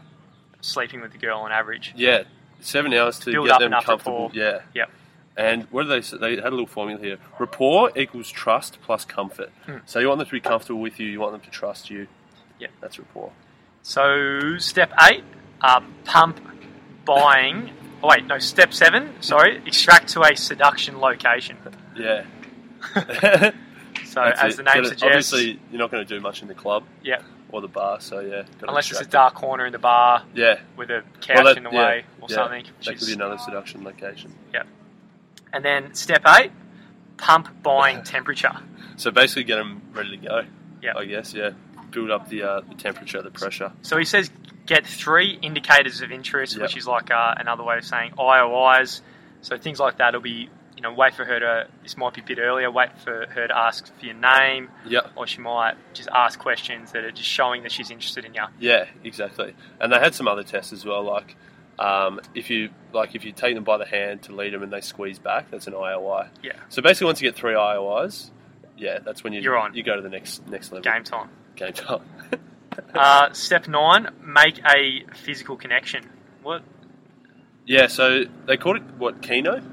sleeping 0.61 1.01
with 1.01 1.11
the 1.11 1.17
girl 1.17 1.39
on 1.39 1.51
average. 1.51 1.93
Yeah, 1.95 2.23
seven 2.61 2.93
hours 2.93 3.19
to 3.19 3.31
Build 3.31 3.47
get 3.47 3.53
up 3.55 3.59
them 3.59 3.67
enough 3.67 3.85
comfortable. 3.85 4.27
rapport. 4.27 4.39
Yeah. 4.41 4.61
Yep. 4.75 4.89
And 5.35 5.63
what 5.65 5.83
do 5.83 5.89
they 5.89 6.01
say? 6.01 6.17
They 6.17 6.35
had 6.35 6.45
a 6.45 6.49
little 6.49 6.65
formula 6.65 6.99
here. 6.99 7.17
Rapport 7.39 7.91
equals 7.95 8.29
trust 8.31 8.79
plus 8.81 9.05
comfort. 9.05 9.51
Hmm. 9.67 9.77
So 9.85 9.99
you 9.99 10.07
want 10.07 10.17
them 10.17 10.25
to 10.25 10.31
be 10.31 10.39
comfortable 10.39 10.81
with 10.81 10.99
you. 10.99 11.05
You 11.07 11.19
want 11.19 11.33
them 11.33 11.41
to 11.41 11.49
trust 11.51 11.91
you. 11.91 12.07
Yeah, 12.59 12.69
That's 12.81 12.97
rapport. 12.97 13.31
So 13.83 14.57
step 14.57 14.91
eight, 15.09 15.23
uh, 15.61 15.81
pump 16.05 16.39
buying. 17.05 17.71
Oh 18.03 18.09
wait, 18.09 18.25
no. 18.27 18.37
Step 18.39 18.73
seven. 18.73 19.21
Sorry, 19.21 19.57
extract 19.65 20.09
to 20.09 20.21
a 20.21 20.35
seduction 20.35 20.99
location. 20.99 21.57
Yeah. 21.95 22.25
So 24.05 24.23
That's 24.23 24.41
as 24.41 24.53
it. 24.53 24.57
the 24.57 24.63
name 24.63 24.83
it- 24.83 24.87
suggests, 24.87 25.03
Obviously, 25.33 25.59
you're 25.69 25.79
not 25.79 25.91
going 25.91 26.05
to 26.05 26.15
do 26.15 26.19
much 26.21 26.41
in 26.41 26.47
the 26.47 26.53
club 26.55 26.83
yeah, 27.03 27.21
or 27.49 27.61
the 27.61 27.67
bar, 27.67 27.99
so 27.99 28.19
yeah. 28.19 28.43
gotta 28.59 28.69
unless 28.69 28.89
it's 28.89 29.01
a 29.01 29.05
dark 29.05 29.33
corner 29.35 29.65
in 29.65 29.71
the 29.73 29.79
bar. 29.79 30.23
Yeah. 30.33 30.59
with 30.75 30.89
a 30.89 31.03
couch 31.21 31.43
that- 31.43 31.57
in 31.57 31.63
the 31.63 31.71
yeah, 31.71 31.77
way 31.85 32.05
or 32.21 32.27
yeah. 32.29 32.35
something. 32.35 32.63
which 32.77 32.85
That 32.85 32.93
could 32.93 33.01
is- 33.01 33.07
be 33.07 33.13
another 33.13 33.37
seduction 33.37 33.83
location. 33.83 34.33
Yeah. 34.53 34.63
And 35.53 35.63
then 35.65 35.93
step 35.93 36.23
eight, 36.27 36.51
pump 37.17 37.61
buying 37.63 38.01
temperature. 38.15 38.53
So 38.95 39.11
basically, 39.11 39.43
get 39.43 39.57
them 39.57 39.81
ready 39.93 40.11
to 40.11 40.17
go. 40.17 40.41
Yeah. 40.81 40.93
I 40.95 41.05
guess. 41.05 41.33
Yeah. 41.33 41.51
Build 41.91 42.09
up 42.09 42.29
the 42.29 42.43
uh, 42.43 42.61
the 42.61 42.75
temperature, 42.75 43.21
the 43.21 43.31
pressure. 43.31 43.71
So 43.81 43.97
he 43.97 44.05
says 44.05 44.29
get 44.67 44.85
three 44.85 45.39
indicators 45.41 46.01
of 46.01 46.11
interest, 46.11 46.53
Yep. 46.53 46.61
which 46.61 46.77
is 46.77 46.85
like 46.87 47.09
uh, 47.09 47.33
another 47.37 47.63
way 47.63 47.77
of 47.79 47.83
saying 47.85 48.11
IOIs. 48.19 49.01
So 49.41 49.57
things 49.57 49.79
like 49.79 49.97
that 49.97 50.13
will 50.13 50.21
be 50.21 50.49
you 50.75 50.83
know, 50.83 50.93
wait 50.93 51.15
for 51.15 51.25
her 51.25 51.39
to. 51.39 51.67
This 51.81 51.97
might 51.97 52.13
be 52.13 52.21
a 52.21 52.23
bit 52.23 52.37
earlier. 52.37 52.69
Wait 52.69 52.95
for 52.99 53.25
her 53.31 53.47
to 53.47 53.57
ask 53.57 53.91
for 53.97 54.05
your 54.05 54.13
name, 54.13 54.69
Yeah. 54.85 55.07
or 55.15 55.25
she 55.25 55.41
might 55.41 55.73
just 55.95 56.07
ask 56.13 56.37
questions 56.37 56.91
that 56.91 57.03
are 57.03 57.09
just 57.11 57.27
showing 57.27 57.63
that 57.63 57.71
she's 57.71 57.89
interested 57.89 58.25
in 58.25 58.35
you. 58.35 58.43
Yeah, 58.59 58.85
exactly. 59.03 59.55
And 59.81 59.91
they 59.91 59.97
had 59.97 60.13
some 60.13 60.27
other 60.27 60.43
tests 60.43 60.71
as 60.73 60.85
well, 60.85 61.01
like 61.01 61.35
um, 61.79 62.19
if 62.35 62.51
you 62.51 62.69
like 62.93 63.15
if 63.15 63.25
you 63.25 63.31
take 63.31 63.55
them 63.55 63.63
by 63.63 63.77
the 63.79 63.85
hand 63.87 64.21
to 64.23 64.33
lead 64.35 64.53
them 64.53 64.61
and 64.61 64.71
they 64.71 64.81
squeeze 64.81 65.17
back, 65.17 65.49
that's 65.49 65.65
an 65.65 65.73
IOI. 65.73 66.29
Yeah. 66.43 66.51
So 66.69 66.83
basically, 66.83 67.05
once 67.07 67.23
you 67.23 67.27
get 67.27 67.35
three 67.35 67.53
IOIs, 67.55 68.29
yeah, 68.77 68.99
that's 68.99 69.23
when 69.23 69.33
you 69.33 69.41
You're 69.41 69.57
on. 69.57 69.73
You 69.73 69.81
go 69.81 69.95
to 69.95 70.01
the 70.03 70.09
next 70.09 70.45
next 70.47 70.71
level. 70.71 70.83
Game 70.83 71.03
time. 71.03 71.29
Game 71.55 71.73
time. 71.73 72.01
Uh, 72.93 73.31
step 73.33 73.67
nine: 73.67 74.09
make 74.23 74.59
a 74.65 75.05
physical 75.15 75.55
connection. 75.57 76.03
What? 76.43 76.63
yeah. 77.65 77.87
So 77.87 78.23
they 78.45 78.57
called 78.57 78.77
it 78.77 78.83
what 78.97 79.21
Kino, 79.21 79.55
as 79.57 79.63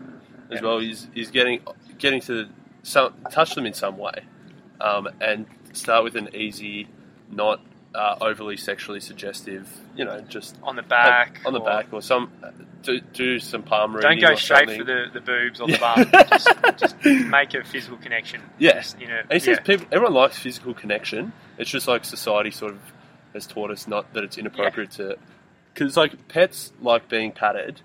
Yeah. 0.50 0.60
well. 0.62 0.78
Is 0.78 1.08
is 1.14 1.30
getting 1.30 1.60
getting 1.98 2.20
to 2.22 2.48
some 2.82 3.14
touch 3.30 3.54
them 3.54 3.66
in 3.66 3.74
some 3.74 3.98
way, 3.98 4.24
um, 4.80 5.08
and 5.20 5.46
start 5.72 6.04
with 6.04 6.16
an 6.16 6.34
easy, 6.34 6.88
not 7.30 7.60
uh, 7.94 8.16
overly 8.20 8.56
sexually 8.56 9.00
suggestive. 9.00 9.68
You 9.96 10.04
know, 10.06 10.20
just 10.22 10.56
On 10.62 10.74
the 10.76 10.82
back. 10.82 11.40
on 11.46 11.52
the 11.52 11.60
or- 11.60 11.66
back 11.66 11.86
or 11.92 12.02
some 12.02 12.30
do, 12.84 13.00
do 13.00 13.38
some 13.40 13.62
palm 13.62 13.94
reading. 13.94 14.18
Don't 14.20 14.30
go 14.30 14.34
straight 14.36 14.68
something. 14.68 14.78
for 14.78 14.84
the, 14.84 15.06
the 15.12 15.20
boobs 15.20 15.60
or 15.60 15.66
the 15.66 15.72
Yeah. 15.74 16.04
bum. 16.04 16.26
just, 16.30 16.48
just 16.78 17.04
make 17.04 17.54
a 17.54 17.64
physical 17.64 17.96
connection. 17.98 18.40
Yeah. 18.58 18.82
Know, 19.00 19.20
And 19.28 19.32
he 19.32 19.38
says 19.40 19.58
yeah. 19.58 19.64
people, 19.64 19.86
everyone 19.92 20.14
likes 20.14 20.38
physical 20.38 20.74
connection. 20.74 21.32
It's 21.58 21.70
just 21.70 21.88
like 21.88 22.04
society 22.04 22.50
sort 22.50 22.72
of 22.72 22.80
has 23.32 23.46
taught 23.46 23.70
us 23.70 23.88
not 23.88 24.12
that 24.14 24.22
it's 24.24 24.38
inappropriate 24.38 24.92
to, 24.92 25.16
because 25.72 25.96
like 25.96 26.28
pets 26.28 26.72
like 26.80 27.08
being 27.08 27.32
patted, 27.32 27.80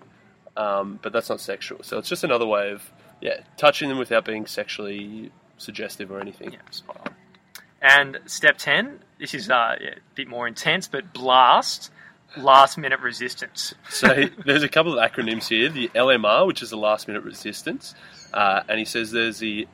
um, 0.56 1.00
but 1.02 1.12
that's 1.14 1.30
not 1.30 1.40
sexual. 1.42 1.82
So 1.84 1.98
it's 1.98 2.10
just 2.10 2.24
another 2.24 2.46
way 2.46 2.72
of 2.72 2.92
yeah 3.22 3.42
touching 3.58 3.90
them 3.90 3.98
without 3.98 4.26
being 4.26 4.46
sexually 4.46 5.32
suggestive 5.58 6.12
or 6.12 6.20
anything. 6.20 6.54
Yeah, 6.54 6.60
spot 6.72 7.02
on. 7.06 7.16
And 7.82 8.20
step 8.26 8.58
10, 8.58 9.00
this 9.20 9.34
is 9.34 9.50
uh, 9.50 9.76
yeah, 9.82 9.92
a 9.92 10.16
bit 10.16 10.28
more 10.28 10.48
intense, 10.48 10.88
but 10.90 11.14
blast, 11.14 11.92
last 12.38 12.78
minute 12.78 13.00
resistance. 13.00 13.74
So 13.90 14.26
there's 14.46 14.64
a 14.64 14.70
couple 14.70 14.98
of 14.98 15.12
acronyms 15.12 15.48
here: 15.48 15.70
the 15.70 15.90
LMR, 15.90 16.46
which 16.48 16.62
is 16.62 16.70
the 16.70 16.78
last 16.78 17.08
minute 17.08 17.24
resistance, 17.24 17.96
uh, 18.34 18.62
and 18.68 18.80
he 18.80 18.86
says 18.86 19.12
there's 19.12 19.40
the 19.40 19.68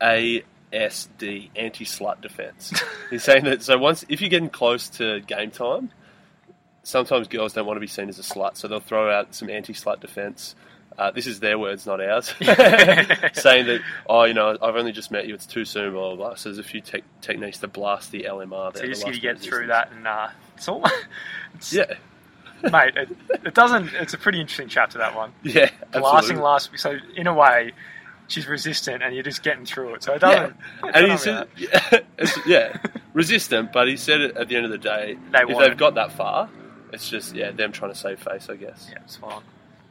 ASD, 0.00 1.50
anti 1.56 1.84
slut 1.84 2.20
defense. 2.20 2.72
He's 3.10 3.24
saying 3.24 3.44
that 3.44 3.62
so 3.62 3.78
once 3.78 4.04
if 4.08 4.20
you're 4.20 4.30
getting 4.30 4.50
close 4.50 4.88
to 4.90 5.20
game 5.20 5.50
time, 5.50 5.90
sometimes 6.82 7.28
girls 7.28 7.52
don't 7.52 7.66
want 7.66 7.76
to 7.76 7.80
be 7.80 7.86
seen 7.86 8.08
as 8.08 8.18
a 8.18 8.22
slut, 8.22 8.56
so 8.56 8.68
they'll 8.68 8.80
throw 8.80 9.10
out 9.10 9.34
some 9.34 9.50
anti 9.50 9.72
slut 9.72 10.00
defense. 10.00 10.54
Uh, 10.98 11.10
this 11.10 11.26
is 11.26 11.40
their 11.40 11.58
words, 11.58 11.86
not 11.86 12.02
ours. 12.02 12.34
saying 13.32 13.66
that, 13.66 13.80
oh, 14.06 14.24
you 14.24 14.34
know, 14.34 14.58
I've 14.60 14.76
only 14.76 14.92
just 14.92 15.10
met 15.10 15.26
you, 15.26 15.34
it's 15.34 15.46
too 15.46 15.64
soon, 15.64 15.92
blah, 15.92 16.14
blah, 16.14 16.16
blah. 16.16 16.34
So 16.34 16.50
there's 16.50 16.58
a 16.58 16.62
few 16.62 16.82
tec- 16.82 17.04
techniques 17.22 17.58
to 17.60 17.68
blast 17.68 18.12
the 18.12 18.24
LMR. 18.28 18.74
So 18.74 18.80
there, 18.80 18.88
you 18.88 18.94
the 18.94 19.00
just 19.00 19.04
got 19.04 19.14
to 19.14 19.20
get 19.20 19.38
minute 19.38 19.42
through 19.42 19.66
that, 19.68 19.90
and 19.92 20.06
uh, 20.06 20.28
it's 21.54 21.72
Yeah, 21.72 21.94
mate. 22.70 22.96
It, 22.96 23.08
it 23.46 23.54
doesn't. 23.54 23.92
It's 23.94 24.14
a 24.14 24.18
pretty 24.18 24.40
interesting 24.40 24.68
chapter 24.68 24.98
that 24.98 25.14
one. 25.16 25.32
yeah, 25.42 25.70
Blasting 25.92 26.38
last. 26.38 26.70
So 26.76 26.96
in 27.16 27.26
a 27.26 27.34
way, 27.34 27.72
she's 28.28 28.46
resistant, 28.46 29.02
and 29.02 29.14
you're 29.14 29.24
just 29.24 29.42
getting 29.42 29.64
through 29.66 29.94
it. 29.94 30.02
So 30.02 30.14
it 30.14 30.20
doesn't. 30.20 30.56
and 30.94 31.10
he 31.10 31.16
said, 31.18 31.48
yeah, 31.56 31.98
yeah, 32.46 32.76
resistant, 33.12 33.72
but 33.72 33.88
he 33.88 33.96
said 33.96 34.20
it 34.20 34.36
at 34.36 34.48
the 34.48 34.56
end 34.56 34.64
of 34.64 34.70
the 34.70 34.78
day, 34.78 35.16
They 35.32 35.40
if 35.40 35.58
they've 35.58 35.72
it. 35.72 35.76
got 35.78 35.94
that 35.96 36.12
far, 36.12 36.48
it's 36.92 37.08
just 37.08 37.34
yeah, 37.34 37.50
them 37.50 37.72
trying 37.72 37.92
to 37.92 37.98
save 37.98 38.20
face, 38.20 38.48
I 38.48 38.56
guess. 38.56 38.88
Yeah, 38.90 38.98
it's 39.04 39.16
fine. 39.16 39.42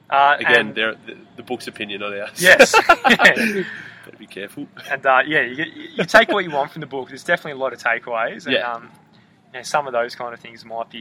Uh, 0.10 0.36
Again, 0.40 0.74
they're, 0.74 0.96
the, 1.06 1.18
the 1.38 1.44
book's 1.44 1.68
opinion, 1.68 2.02
not 2.02 2.14
ours. 2.14 2.32
yes. 2.42 2.76
Better 2.88 4.18
be 4.18 4.28
careful. 4.28 4.68
And 4.90 5.06
uh, 5.06 5.22
yeah, 5.26 5.42
you, 5.42 5.64
you 5.96 6.04
take 6.06 6.28
what 6.30 6.44
you 6.44 6.52
want 6.52 6.72
from 6.72 6.82
the 6.82 6.86
book. 6.88 7.08
There's 7.10 7.24
definitely 7.24 7.54
a 7.54 7.64
lot 7.64 7.72
of 7.72 7.80
takeaways, 7.80 8.46
and 8.46 8.54
Yeah. 8.56 8.72
um, 8.74 8.90
you 9.54 9.60
know, 9.60 9.64
some 9.64 9.88
of 9.88 9.94
those 9.94 10.16
kind 10.16 10.34
of 10.34 10.40
things 10.40 10.64
might 10.66 10.90
be, 10.90 11.00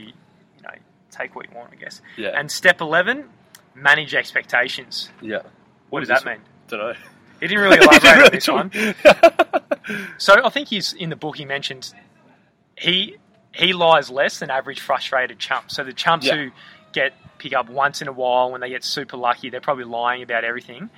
you 0.56 0.62
know, 0.62 0.70
take 1.10 1.34
what 1.34 1.48
you 1.48 1.56
want, 1.56 1.72
I 1.72 1.76
guess. 1.76 2.00
Yeah, 2.16 2.28
And 2.34 2.50
step 2.50 2.80
eleven, 2.80 3.28
manage 3.74 4.14
expectations. 4.14 5.10
yeah. 5.20 5.40
What, 5.90 6.00
does 6.00 6.08
that 6.08 6.24
mean? 6.24 6.38
Don't 6.68 6.78
know. 6.80 6.94
He 7.40 7.48
didn't 7.48 7.62
really 7.64 7.78
elaborate 7.82 8.22
on 8.26 8.30
this 8.32 8.48
Really 8.48 8.94
one. 9.94 10.10
So 10.18 10.44
I 10.44 10.50
think 10.50 10.68
he's 10.68 10.92
in 10.92 11.10
the 11.10 11.16
book. 11.16 11.36
He 11.36 11.44
mentioned 11.44 11.92
he 12.76 13.16
he 13.52 13.72
lies 13.72 14.08
less 14.10 14.38
than 14.38 14.50
average 14.50 14.80
frustrated 14.80 15.38
chumps. 15.38 15.74
So 15.74 15.82
the 15.82 15.92
chumps 15.92 16.26
Yeah. 16.26 16.36
who 16.36 16.50
get 16.92 17.12
pick 17.38 17.52
up 17.54 17.68
once 17.70 18.02
in 18.02 18.08
a 18.08 18.12
while 18.12 18.52
when 18.52 18.60
they 18.60 18.68
get 18.68 18.84
super 18.84 19.16
lucky, 19.16 19.50
they're 19.50 19.60
probably 19.60 19.84
lying 19.84 20.22
about 20.22 20.44
everything. 20.44 20.90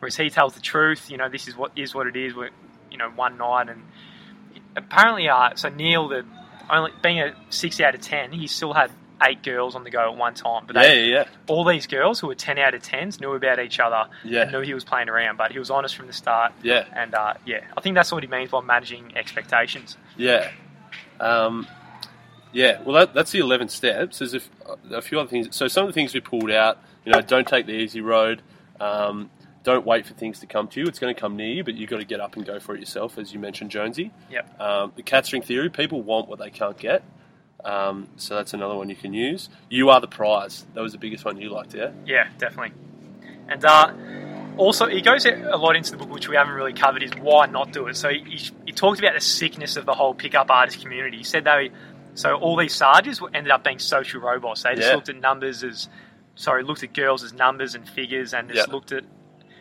Whereas 0.00 0.16
he 0.16 0.30
tells 0.30 0.54
the 0.54 0.60
truth. 0.60 1.10
You 1.10 1.18
know, 1.18 1.28
this 1.28 1.46
is 1.46 1.56
what 1.56 1.72
is 1.76 1.94
what 1.94 2.06
it 2.08 2.16
is. 2.16 2.34
We're, 2.34 2.50
you 2.90 2.96
know, 2.98 3.10
one 3.10 3.36
night 3.38 3.68
and 3.68 3.82
apparently, 4.74 5.28
uh, 5.28 5.50
so 5.54 5.68
Neil, 5.68 6.08
the 6.08 6.24
only 6.72 6.92
being 7.02 7.20
a 7.20 7.34
six 7.50 7.80
out 7.80 7.94
of 7.94 8.00
ten, 8.00 8.32
he 8.32 8.46
still 8.46 8.72
had 8.72 8.90
eight 9.22 9.42
girls 9.42 9.74
on 9.74 9.84
the 9.84 9.90
go 9.90 10.10
at 10.10 10.16
one 10.16 10.32
time. 10.34 10.64
But 10.66 10.76
yeah, 10.76 10.82
they, 10.82 11.04
yeah, 11.06 11.16
yeah. 11.16 11.24
all 11.46 11.64
these 11.64 11.86
girls 11.86 12.18
who 12.20 12.26
were 12.28 12.34
ten 12.34 12.58
out 12.58 12.74
of 12.74 12.82
tens 12.82 13.20
knew 13.20 13.32
about 13.34 13.58
each 13.58 13.78
other 13.78 14.04
Yeah. 14.24 14.42
and 14.42 14.52
knew 14.52 14.60
he 14.60 14.72
was 14.74 14.84
playing 14.84 15.08
around. 15.10 15.36
But 15.36 15.52
he 15.52 15.58
was 15.58 15.70
honest 15.70 15.94
from 15.96 16.06
the 16.06 16.12
start. 16.12 16.52
Yeah. 16.62 16.84
And 16.92 17.14
uh, 17.14 17.34
yeah, 17.44 17.64
I 17.76 17.80
think 17.82 17.94
that's 17.96 18.10
what 18.12 18.22
he 18.22 18.28
means 18.28 18.50
by 18.50 18.60
managing 18.62 19.16
expectations. 19.16 19.96
Yeah. 20.16 20.50
Um, 21.20 21.66
yeah, 22.52 22.80
well, 22.82 22.96
that, 22.96 23.14
that's 23.14 23.30
the 23.30 23.38
11 23.38 23.68
steps. 23.68 24.18
There's 24.18 24.34
a 24.90 25.02
few 25.02 25.20
other 25.20 25.28
things. 25.28 25.54
So, 25.54 25.68
some 25.68 25.84
of 25.84 25.88
the 25.88 25.92
things 25.92 26.12
we 26.14 26.20
pulled 26.20 26.50
out, 26.50 26.82
you 27.04 27.12
know, 27.12 27.20
don't 27.20 27.46
take 27.46 27.66
the 27.66 27.74
easy 27.74 28.00
road. 28.00 28.42
Um, 28.80 29.30
don't 29.62 29.84
wait 29.86 30.06
for 30.06 30.14
things 30.14 30.40
to 30.40 30.46
come 30.46 30.68
to 30.68 30.80
you. 30.80 30.86
It's 30.86 30.98
going 30.98 31.14
to 31.14 31.20
come 31.20 31.36
near 31.36 31.48
you, 31.52 31.64
but 31.64 31.74
you've 31.74 31.90
got 31.90 31.98
to 31.98 32.04
get 32.04 32.20
up 32.20 32.36
and 32.36 32.44
go 32.46 32.58
for 32.58 32.74
it 32.74 32.80
yourself, 32.80 33.18
as 33.18 33.32
you 33.32 33.38
mentioned, 33.38 33.70
Jonesy. 33.70 34.10
Yep. 34.30 34.60
Um, 34.60 34.92
the 34.96 35.02
cat 35.02 35.26
string 35.26 35.42
theory 35.42 35.68
people 35.70 36.02
want 36.02 36.28
what 36.28 36.38
they 36.38 36.50
can't 36.50 36.78
get. 36.78 37.02
Um, 37.62 38.08
so, 38.16 38.36
that's 38.36 38.54
another 38.54 38.74
one 38.74 38.88
you 38.88 38.96
can 38.96 39.12
use. 39.12 39.50
You 39.68 39.90
are 39.90 40.00
the 40.00 40.08
prize. 40.08 40.64
That 40.74 40.80
was 40.80 40.92
the 40.92 40.98
biggest 40.98 41.26
one 41.26 41.36
you 41.38 41.50
liked, 41.50 41.74
yeah? 41.74 41.90
Yeah, 42.06 42.28
definitely. 42.38 42.72
And 43.48 43.62
uh, 43.62 43.92
also, 44.56 44.86
he 44.86 45.02
goes 45.02 45.26
a 45.26 45.56
lot 45.58 45.76
into 45.76 45.90
the 45.90 45.98
book, 45.98 46.10
which 46.10 46.26
we 46.28 46.36
haven't 46.36 46.54
really 46.54 46.72
covered, 46.72 47.02
is 47.02 47.10
why 47.20 47.46
not 47.46 47.72
do 47.72 47.86
it. 47.88 47.96
So 47.96 48.08
he, 48.08 48.38
he, 48.64 48.72
talks 48.72 48.98
about 48.98 49.12
the 49.14 49.20
sickness 49.20 49.76
of 49.76 49.84
the 49.84 49.92
whole 49.92 50.14
pickup 50.14 50.50
artist 50.50 50.80
community. 50.80 51.18
He 51.18 51.24
said 51.24 51.44
they, 51.44 51.70
so 52.14 52.34
all 52.34 52.56
these 52.56 52.74
sergeants 52.74 53.20
ended 53.34 53.50
up 53.50 53.62
being 53.62 53.78
social 53.78 54.22
robots. 54.22 54.62
They 54.62 54.74
just 54.74 54.88
Yeah. 54.88 54.94
looked 54.94 55.10
at 55.10 55.16
numbers 55.16 55.62
as, 55.62 55.88
sorry, 56.36 56.62
looked 56.62 56.82
at 56.82 56.94
girls 56.94 57.22
as 57.24 57.34
numbers 57.34 57.74
and 57.74 57.86
figures, 57.86 58.32
and 58.32 58.48
just 58.48 58.68
Yeah. 58.68 58.72
looked 58.72 58.92
at, 58.92 59.04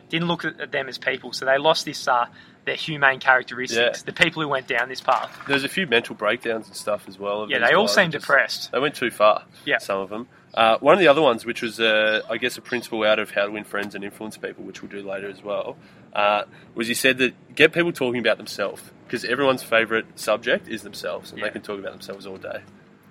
didn't 0.10 0.28
look 0.28 0.45
at 0.45 0.72
them 0.72 0.89
as 0.89 0.98
people. 0.98 1.34
So 1.34 1.45
they 1.45 1.58
lost 1.58 1.86
this, 1.86 2.08
uh, 2.08 2.26
their 2.65 2.76
humane 2.76 3.19
characteristics. 3.19 4.00
Yeah. 4.00 4.06
The 4.06 4.13
people 4.13 4.41
who 4.41 4.48
went 4.48 4.67
down 4.67 4.89
this 4.89 5.02
path. 5.02 5.39
There's 5.48 5.63
a 5.63 5.69
few 5.69 5.88
mental 5.88 6.15
breakdowns 6.15 6.67
and 6.67 6.76
stuff 6.76 7.08
as 7.08 7.17
well. 7.17 7.48
Yeah, 7.50 7.60
they 7.60 7.74
all 7.74 7.88
seem 7.88 8.10
depressed. 8.10 8.72
They 8.72 8.80
went 8.80 8.95
too 8.95 9.12
far. 9.12 9.43
Yeah. 9.65 9.78
Some 9.78 10.00
of 10.00 10.10
them. 10.10 10.28
Uh, 10.54 10.78
one 10.80 10.93
of 10.95 11.00
the 11.00 11.08
other 11.08 11.22
ones, 11.22 11.45
which 11.45 11.62
was, 11.62 11.80
uh, 11.80 12.22
I 12.30 12.38
guess, 12.38 12.58
a 12.58 12.62
principle 12.62 13.04
out 13.04 13.19
of 13.19 13.30
how 13.32 13.45
to 13.45 13.52
win 13.52 13.63
friends 13.63 13.93
and 13.93 14.04
influence 14.04 14.36
people, 14.36 14.63
which 14.63 14.82
we'll 14.82 14.89
do 14.91 15.08
later 15.08 15.30
as 15.30 15.43
well, 15.43 15.78
uh, 16.13 16.43
was 16.74 16.88
he 16.88 16.95
said 16.95 17.19
that 17.19 17.54
get 17.56 17.72
people 17.72 17.91
talking 17.93 18.19
about 18.19 18.38
themselves 18.38 18.82
because 19.06 19.24
everyone's 19.24 19.62
favourite 19.62 20.19
subject 20.19 20.67
is 20.67 20.82
themselves, 20.82 21.30
and 21.32 21.39
Yeah. 21.39 21.45
they 21.45 21.52
can 21.52 21.62
talk 21.62 21.78
about 21.80 21.91
themselves 21.91 22.26
all 22.26 22.38
day. 22.38 22.62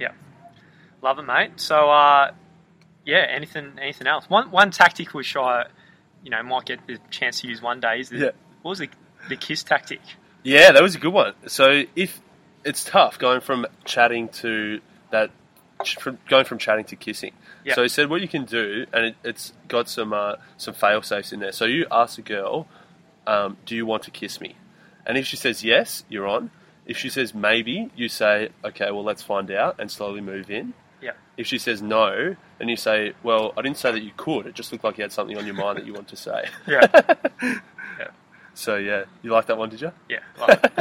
Yeah, 0.00 0.10
love 1.00 1.20
it, 1.20 1.22
mate. 1.22 1.52
So, 1.60 1.88
uh, 1.90 2.32
yeah, 3.04 3.24
anything, 3.28 3.78
anything 3.80 4.08
else? 4.08 4.28
One, 4.28 4.50
one 4.50 4.72
tactic 4.72 5.14
which 5.14 5.36
I, 5.36 5.66
you 6.28 6.36
know, 6.36 6.42
might 6.42 6.66
get 6.66 6.86
the 6.86 6.98
chance 7.08 7.40
to 7.40 7.48
use 7.48 7.62
one 7.62 7.80
day 7.80 8.00
is 8.00 8.10
the, 8.10 8.18
Yeah. 8.18 8.30
what 8.60 8.70
was 8.72 8.80
the, 8.80 8.88
the 9.30 9.36
kiss 9.36 9.62
tactic? 9.62 10.00
Yeah, 10.42 10.72
that 10.72 10.82
was 10.82 10.94
a 10.94 10.98
good 10.98 11.14
one. 11.14 11.32
So 11.46 11.84
if 11.96 12.20
it's 12.64 12.84
tough 12.84 13.18
going 13.18 13.40
from 13.40 13.66
chatting 13.86 14.28
to 14.42 14.82
that, 15.10 15.30
from 15.98 16.18
going 16.28 16.44
from 16.44 16.58
chatting 16.58 16.84
to 16.86 16.96
kissing. 16.96 17.32
Yeah. 17.64 17.74
So 17.76 17.82
he 17.82 17.88
said 17.88 18.10
what 18.10 18.20
you 18.20 18.28
can 18.28 18.44
do, 18.44 18.84
and 18.92 19.06
it, 19.06 19.16
it's 19.24 19.54
got 19.68 19.88
some 19.88 20.12
uh, 20.12 20.34
some 20.58 20.74
fail 20.74 21.00
safes 21.00 21.32
in 21.32 21.40
there. 21.40 21.52
So 21.52 21.64
you 21.64 21.86
ask 21.90 22.18
a 22.18 22.22
girl, 22.22 22.66
um, 23.26 23.56
"Do 23.64 23.74
you 23.74 23.86
want 23.86 24.02
to 24.02 24.10
kiss 24.10 24.38
me?" 24.38 24.56
And 25.06 25.16
if 25.16 25.24
she 25.26 25.36
says 25.36 25.64
yes, 25.64 26.04
you're 26.10 26.26
on. 26.26 26.50
If 26.84 26.98
she 26.98 27.08
says 27.08 27.32
maybe, 27.34 27.90
you 27.96 28.08
say, 28.10 28.50
"Okay, 28.62 28.90
well 28.90 29.02
let's 29.04 29.22
find 29.22 29.50
out," 29.50 29.76
and 29.78 29.90
slowly 29.90 30.20
move 30.20 30.50
in. 30.50 30.74
Yeah. 31.00 31.12
If 31.36 31.46
she 31.46 31.58
says 31.58 31.80
no, 31.80 32.34
then 32.58 32.68
you 32.68 32.76
say, 32.76 33.12
"Well, 33.22 33.52
I 33.56 33.62
didn't 33.62 33.76
say 33.78 33.92
that 33.92 34.02
you 34.02 34.10
could. 34.16 34.46
It 34.46 34.54
just 34.54 34.72
looked 34.72 34.82
like 34.84 34.98
you 34.98 35.02
had 35.02 35.12
something 35.12 35.36
on 35.38 35.46
your 35.46 35.54
mind 35.54 35.78
that 35.78 35.86
you 35.86 35.92
want 35.94 36.08
to 36.08 36.16
say." 36.16 36.46
Yeah, 36.66 36.86
yeah. 37.42 38.08
So 38.54 38.76
yeah, 38.76 39.04
you 39.22 39.30
like 39.30 39.46
that 39.46 39.56
one, 39.58 39.68
did 39.70 39.80
you? 39.80 39.92
yeah, 40.08 40.18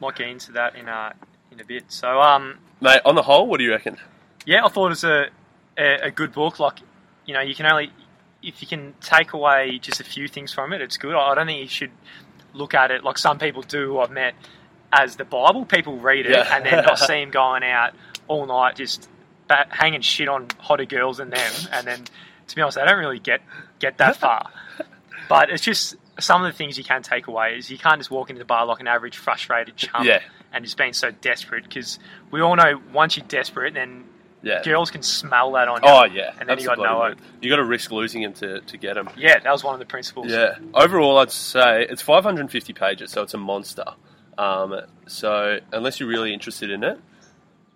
might 0.00 0.14
get 0.16 0.28
into 0.28 0.52
that 0.52 0.74
in 0.76 0.88
a 0.88 1.14
in 1.50 1.60
a 1.60 1.64
bit. 1.64 1.84
So, 1.88 2.20
um, 2.20 2.58
Mate, 2.80 3.00
on 3.04 3.14
the 3.14 3.22
whole, 3.22 3.46
what 3.46 3.58
do 3.58 3.64
you 3.64 3.70
reckon? 3.70 3.96
yeah, 4.46 4.64
I 4.64 4.68
thought 4.68 4.86
it 4.86 4.88
was 4.90 5.04
a, 5.04 5.26
a 5.78 5.94
a 6.06 6.10
good 6.10 6.32
book. 6.32 6.58
Like, 6.58 6.80
you 7.26 7.34
know, 7.34 7.40
you 7.40 7.54
can 7.54 7.66
only 7.66 7.90
if 8.42 8.60
you 8.60 8.66
can 8.68 8.94
take 9.00 9.32
away 9.32 9.78
just 9.78 10.00
a 10.00 10.04
few 10.04 10.26
things 10.28 10.52
from 10.52 10.72
it, 10.72 10.80
it's 10.80 10.96
good. 10.96 11.14
I 11.14 11.34
don't 11.34 11.46
think 11.46 11.62
you 11.62 11.68
should 11.68 11.92
look 12.54 12.74
at 12.74 12.90
it 12.90 13.04
like 13.04 13.16
some 13.16 13.38
people 13.38 13.62
do 13.62 13.86
who 13.86 13.98
I've 14.00 14.10
met 14.10 14.34
as 14.92 15.16
the 15.16 15.24
Bible. 15.24 15.64
People 15.64 15.96
read 15.98 16.26
it 16.26 16.32
Yeah. 16.32 16.54
and 16.54 16.66
then 16.66 16.84
I 16.84 16.94
see 16.96 17.20
them 17.20 17.30
going 17.30 17.62
out 17.62 17.94
all 18.32 18.46
night 18.46 18.76
just 18.76 19.08
ba- 19.48 19.66
hanging 19.70 20.00
shit 20.00 20.28
on 20.28 20.48
hotter 20.58 20.84
girls 20.84 21.18
than 21.18 21.30
them, 21.30 21.52
and 21.72 21.86
then 21.86 22.04
to 22.48 22.56
be 22.56 22.62
honest, 22.62 22.78
I 22.78 22.84
don't 22.86 22.98
really 22.98 23.18
get 23.20 23.40
get 23.78 23.98
that 23.98 24.16
far. 24.16 24.50
But 25.28 25.48
it's 25.50 25.62
just 25.62 25.96
some 26.20 26.44
of 26.44 26.52
the 26.52 26.56
things 26.56 26.76
you 26.76 26.84
can 26.84 27.02
take 27.02 27.26
away 27.26 27.56
is 27.56 27.70
you 27.70 27.78
can't 27.78 27.98
just 27.98 28.10
walk 28.10 28.28
into 28.28 28.38
the 28.40 28.44
bar 28.44 28.66
like 28.66 28.80
an 28.80 28.88
average 28.88 29.16
frustrated 29.16 29.76
chump 29.76 30.04
Yeah. 30.04 30.18
and 30.52 30.62
just 30.64 30.76
being 30.76 30.92
so 30.92 31.10
desperate 31.10 31.64
because 31.64 31.98
we 32.30 32.42
all 32.42 32.54
know 32.54 32.78
once 32.92 33.16
you're 33.16 33.24
desperate, 33.26 33.72
then 33.72 34.04
Yeah. 34.42 34.62
girls 34.62 34.90
can 34.90 35.02
smell 35.02 35.52
that 35.52 35.68
on 35.68 35.82
you. 35.82 35.88
Oh 35.88 36.04
yeah, 36.04 36.32
And 36.38 36.48
then 36.48 36.58
you 36.58 36.66
got 36.66 36.76
no 36.78 37.00
hope. 37.02 37.18
You 37.40 37.48
got 37.48 37.56
to 37.56 37.64
risk 37.64 37.92
losing 37.92 38.20
him 38.22 38.34
to, 38.34 38.60
to 38.60 38.76
get 38.76 38.96
him. 38.96 39.08
Yeah, 39.16 39.38
that 39.38 39.50
was 39.50 39.64
one 39.64 39.72
of 39.74 39.78
the 39.80 39.86
principles. 39.86 40.26
Yeah. 40.30 40.56
Overall, 40.74 41.16
I'd 41.18 41.30
say 41.30 41.86
it's 41.88 42.02
550 42.02 42.72
pages, 42.74 43.10
so 43.10 43.22
it's 43.22 43.32
a 43.34 43.38
monster. 43.38 43.84
Um, 44.36 44.80
so 45.06 45.60
unless 45.72 45.98
you're 46.00 46.08
really 46.10 46.34
interested 46.34 46.70
in 46.70 46.84
it, 46.84 47.00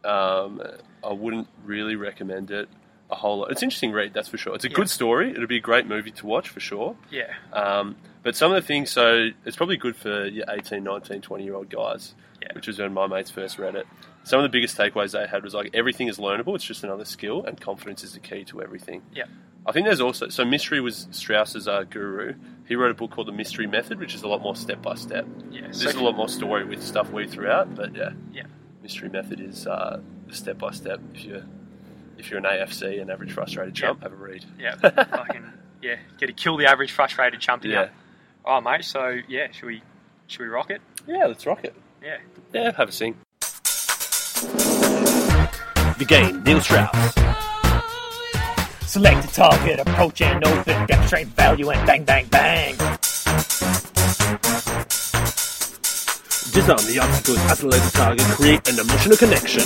um, 0.06 0.62
I 1.04 1.12
wouldn't 1.12 1.48
really 1.64 1.96
recommend 1.96 2.50
it 2.50 2.68
a 3.10 3.14
whole 3.14 3.38
lot. 3.38 3.50
It's 3.52 3.62
an 3.62 3.66
interesting 3.66 3.92
read, 3.92 4.12
that's 4.14 4.28
for 4.28 4.38
sure. 4.38 4.54
It's 4.54 4.64
a 4.64 4.68
Yeah. 4.68 4.74
good 4.74 4.90
story. 4.90 5.30
It'll 5.30 5.46
be 5.46 5.58
a 5.58 5.60
great 5.60 5.86
movie 5.86 6.10
to 6.12 6.26
watch 6.26 6.48
for 6.48 6.60
sure. 6.60 6.96
Yeah. 7.10 7.32
Um, 7.52 7.96
but 8.24 8.34
some 8.34 8.50
of 8.52 8.60
the 8.60 8.66
things, 8.66 8.90
so 8.90 9.28
it's 9.44 9.56
probably 9.56 9.76
good 9.76 9.94
for 9.96 10.26
your 10.26 10.44
18, 10.48 10.82
19, 10.82 11.20
20 11.20 11.44
year 11.44 11.54
old 11.54 11.68
guys, 11.70 12.14
Yeah. 12.42 12.48
which 12.54 12.66
was 12.66 12.78
when 12.80 12.92
my 12.92 13.06
mates 13.06 13.30
first 13.30 13.58
read 13.58 13.76
it. 13.76 13.86
Some 14.24 14.40
of 14.40 14.42
the 14.42 14.48
biggest 14.48 14.76
takeaways 14.76 15.12
they 15.12 15.24
had 15.28 15.44
was 15.44 15.54
like 15.54 15.70
everything 15.72 16.08
is 16.08 16.18
learnable, 16.18 16.56
it's 16.56 16.64
just 16.64 16.82
another 16.82 17.04
skill, 17.04 17.44
and 17.44 17.60
confidence 17.60 18.02
is 18.02 18.14
the 18.14 18.18
key 18.20 18.42
to 18.46 18.60
everything. 18.60 19.02
Yeah. 19.14 19.26
I 19.64 19.70
think 19.72 19.84
there's 19.86 20.00
also, 20.00 20.28
so 20.28 20.44
Mystery 20.44 20.80
was 20.80 21.06
Strauss's 21.12 21.68
uh, 21.68 21.84
guru. 21.88 22.34
He 22.66 22.74
wrote 22.74 22.90
a 22.90 22.94
book 22.94 23.12
called 23.12 23.28
The 23.28 23.32
Mystery 23.32 23.68
Method, 23.68 24.00
which 24.00 24.14
is 24.16 24.22
a 24.24 24.28
lot 24.28 24.40
more 24.42 24.56
step 24.56 24.82
by 24.82 24.94
step. 24.94 25.26
Yeah. 25.50 25.62
There's 25.62 25.94
a 25.94 26.02
lot 26.02 26.16
more 26.16 26.28
story 26.28 26.64
with 26.64 26.82
stuff 26.82 27.12
we 27.12 27.26
threw 27.28 27.48
out, 27.48 27.74
but 27.76 27.94
yeah. 27.94 28.10
Yeah. 28.32 28.44
Mystery 28.86 29.08
Method 29.08 29.40
is 29.40 29.66
uh, 29.66 29.98
step 30.30 30.58
by 30.58 30.70
step. 30.70 31.00
If 31.12 31.24
you're 31.24 31.42
if 32.18 32.30
you're 32.30 32.38
an 32.38 32.44
AFC, 32.44 33.02
an 33.02 33.10
average 33.10 33.32
frustrated 33.32 33.74
chump, 33.74 34.04
have 34.04 34.12
a 34.12 34.14
read. 34.14 34.44
yeah. 34.60 34.76
fucking 34.80 35.42
yeah. 35.82 35.96
Get 36.18 36.26
to 36.28 36.32
kill 36.32 36.56
the 36.56 36.66
average 36.66 36.92
frustrated 36.92 37.40
chump 37.40 37.64
in 37.64 37.72
Yeah. 37.72 37.82
you. 37.86 37.88
Oh 38.44 38.60
mate, 38.60 38.84
so 38.84 39.18
yeah, 39.26 39.50
should 39.50 39.66
we 39.66 39.82
should 40.28 40.42
we 40.42 40.46
rock 40.46 40.70
it? 40.70 40.80
Yeah, 41.04 41.26
let's 41.26 41.44
rock 41.46 41.64
it. 41.64 41.74
Yeah. 42.00 42.18
Yeah, 42.52 42.70
have 42.76 42.88
a 42.90 42.92
sing. 42.92 43.16
The 45.98 46.04
game, 46.06 46.44
Neil 46.44 46.60
Strauss. 46.60 47.12
Select 48.88 49.24
a 49.28 49.34
target, 49.34 49.80
approach 49.80 50.22
and 50.22 50.44
open, 50.46 50.86
demonstrate 50.86 51.26
value 51.26 51.70
and 51.70 51.84
bang, 51.88 52.04
bang, 52.04 52.26
bang. 52.26 52.76
Disarm 56.56 56.80
the 56.88 56.96
obstacles, 57.04 57.36
isolate 57.52 57.84
the 57.84 57.92
target, 57.92 58.24
create 58.32 58.64
an 58.64 58.80
emotional 58.80 59.12
connection. 59.20 59.60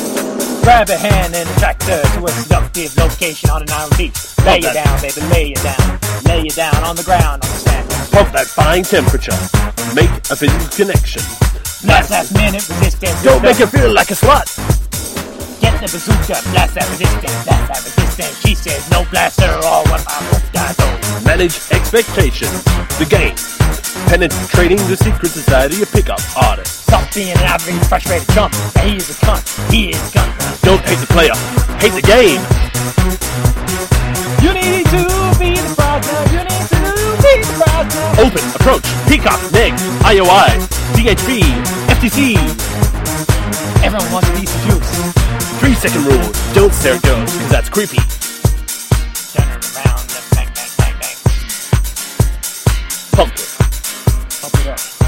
Grab 0.66 0.90
a 0.90 0.98
hand 0.98 1.38
and 1.38 1.46
attract 1.54 1.86
her 1.86 2.02
to 2.02 2.26
a 2.26 2.30
seductive 2.34 2.90
location 2.98 3.46
on 3.46 3.62
an 3.62 3.70
island 3.70 3.94
beach. 3.94 4.18
Lay 4.42 4.58
you 4.58 4.74
that. 4.74 4.82
down, 4.82 4.98
baby, 4.98 5.22
lay 5.30 5.46
you 5.54 5.60
down. 5.62 5.86
Lay 6.26 6.42
you 6.42 6.50
down 6.50 6.74
on 6.82 6.98
the 6.98 7.06
ground 7.06 7.46
on 7.46 7.46
the 7.46 7.62
sand. 7.62 7.86
Pump 8.10 8.34
that 8.34 8.50
fine 8.50 8.82
temperature. 8.82 9.38
Make 9.94 10.10
a 10.34 10.34
physical 10.34 10.66
connection. 10.74 11.22
Last 11.86 12.10
last 12.10 12.34
minute 12.34 12.66
resistance. 12.66 13.22
Don't 13.22 13.38
make 13.38 13.62
her 13.62 13.70
feel 13.70 13.94
like 13.94 14.10
a 14.10 14.18
slut. 14.18 14.50
Get 15.62 15.78
the 15.78 15.86
bazooka, 15.86 16.42
blast 16.50 16.74
that 16.74 16.90
resistance, 16.90 17.38
blast 17.46 17.70
that 17.70 17.82
resistance. 17.86 18.34
She 18.42 18.58
says 18.58 18.82
no 18.90 19.06
blaster 19.14 19.46
or 19.46 19.86
what 19.86 20.02
my 20.10 20.18
got 20.50 20.74
though. 20.74 21.22
Manage 21.22 21.54
expectations. 21.70 22.66
The 22.98 23.06
game. 23.06 23.59
Penetrating 24.06 24.78
the 24.88 24.96
secret 24.96 25.30
society 25.30 25.82
of 25.82 25.90
pickup 25.92 26.20
artists. 26.36 26.82
Stop 26.84 27.12
being 27.14 27.30
an 27.30 27.38
average 27.38 27.76
frustrated 27.86 28.28
chump. 28.30 28.54
He 28.82 28.96
is 28.96 29.10
a 29.10 29.14
cunt. 29.24 29.42
He 29.70 29.90
is 29.90 29.98
a 29.98 30.18
cunt. 30.18 30.62
Don't 30.62 30.80
hate 30.82 30.98
the 30.98 31.06
player, 31.06 31.34
hate 31.78 31.94
the 31.94 32.02
game. 32.02 32.40
You 34.42 34.52
need 34.54 34.86
to 34.90 35.04
be 35.38 35.54
the 35.54 35.74
partner. 35.76 36.18
You 36.32 36.42
need 36.42 36.66
to 36.74 36.80
be 37.22 37.32
the 37.44 37.54
partner. 37.64 38.04
Open, 38.24 38.44
approach, 38.56 38.86
peacock, 39.06 39.40
neg, 39.52 39.72
IOI, 40.02 40.58
DHV, 40.96 41.42
FTC. 41.94 42.36
Everyone 43.84 44.10
wants 44.12 44.28
a 44.28 44.32
piece 44.34 44.54
of 44.54 44.60
juice. 44.66 44.90
Three 45.60 45.74
second 45.74 46.04
rule. 46.04 46.32
Don't 46.54 46.72
stare 46.72 46.94
at 46.94 47.02
girls, 47.02 47.32
because 47.32 47.50
that's 47.50 47.68
creepy. 47.68 48.02
Turn 49.32 49.46
around 49.46 50.08
and 50.08 50.26
bang, 50.34 50.50
bang, 50.54 50.72
bang, 50.78 50.94
bang. 50.98 51.16
Pump 53.12 53.59
it. 54.42 54.52
Pump 54.52 54.66
it 54.66 54.68
up. 54.68 54.99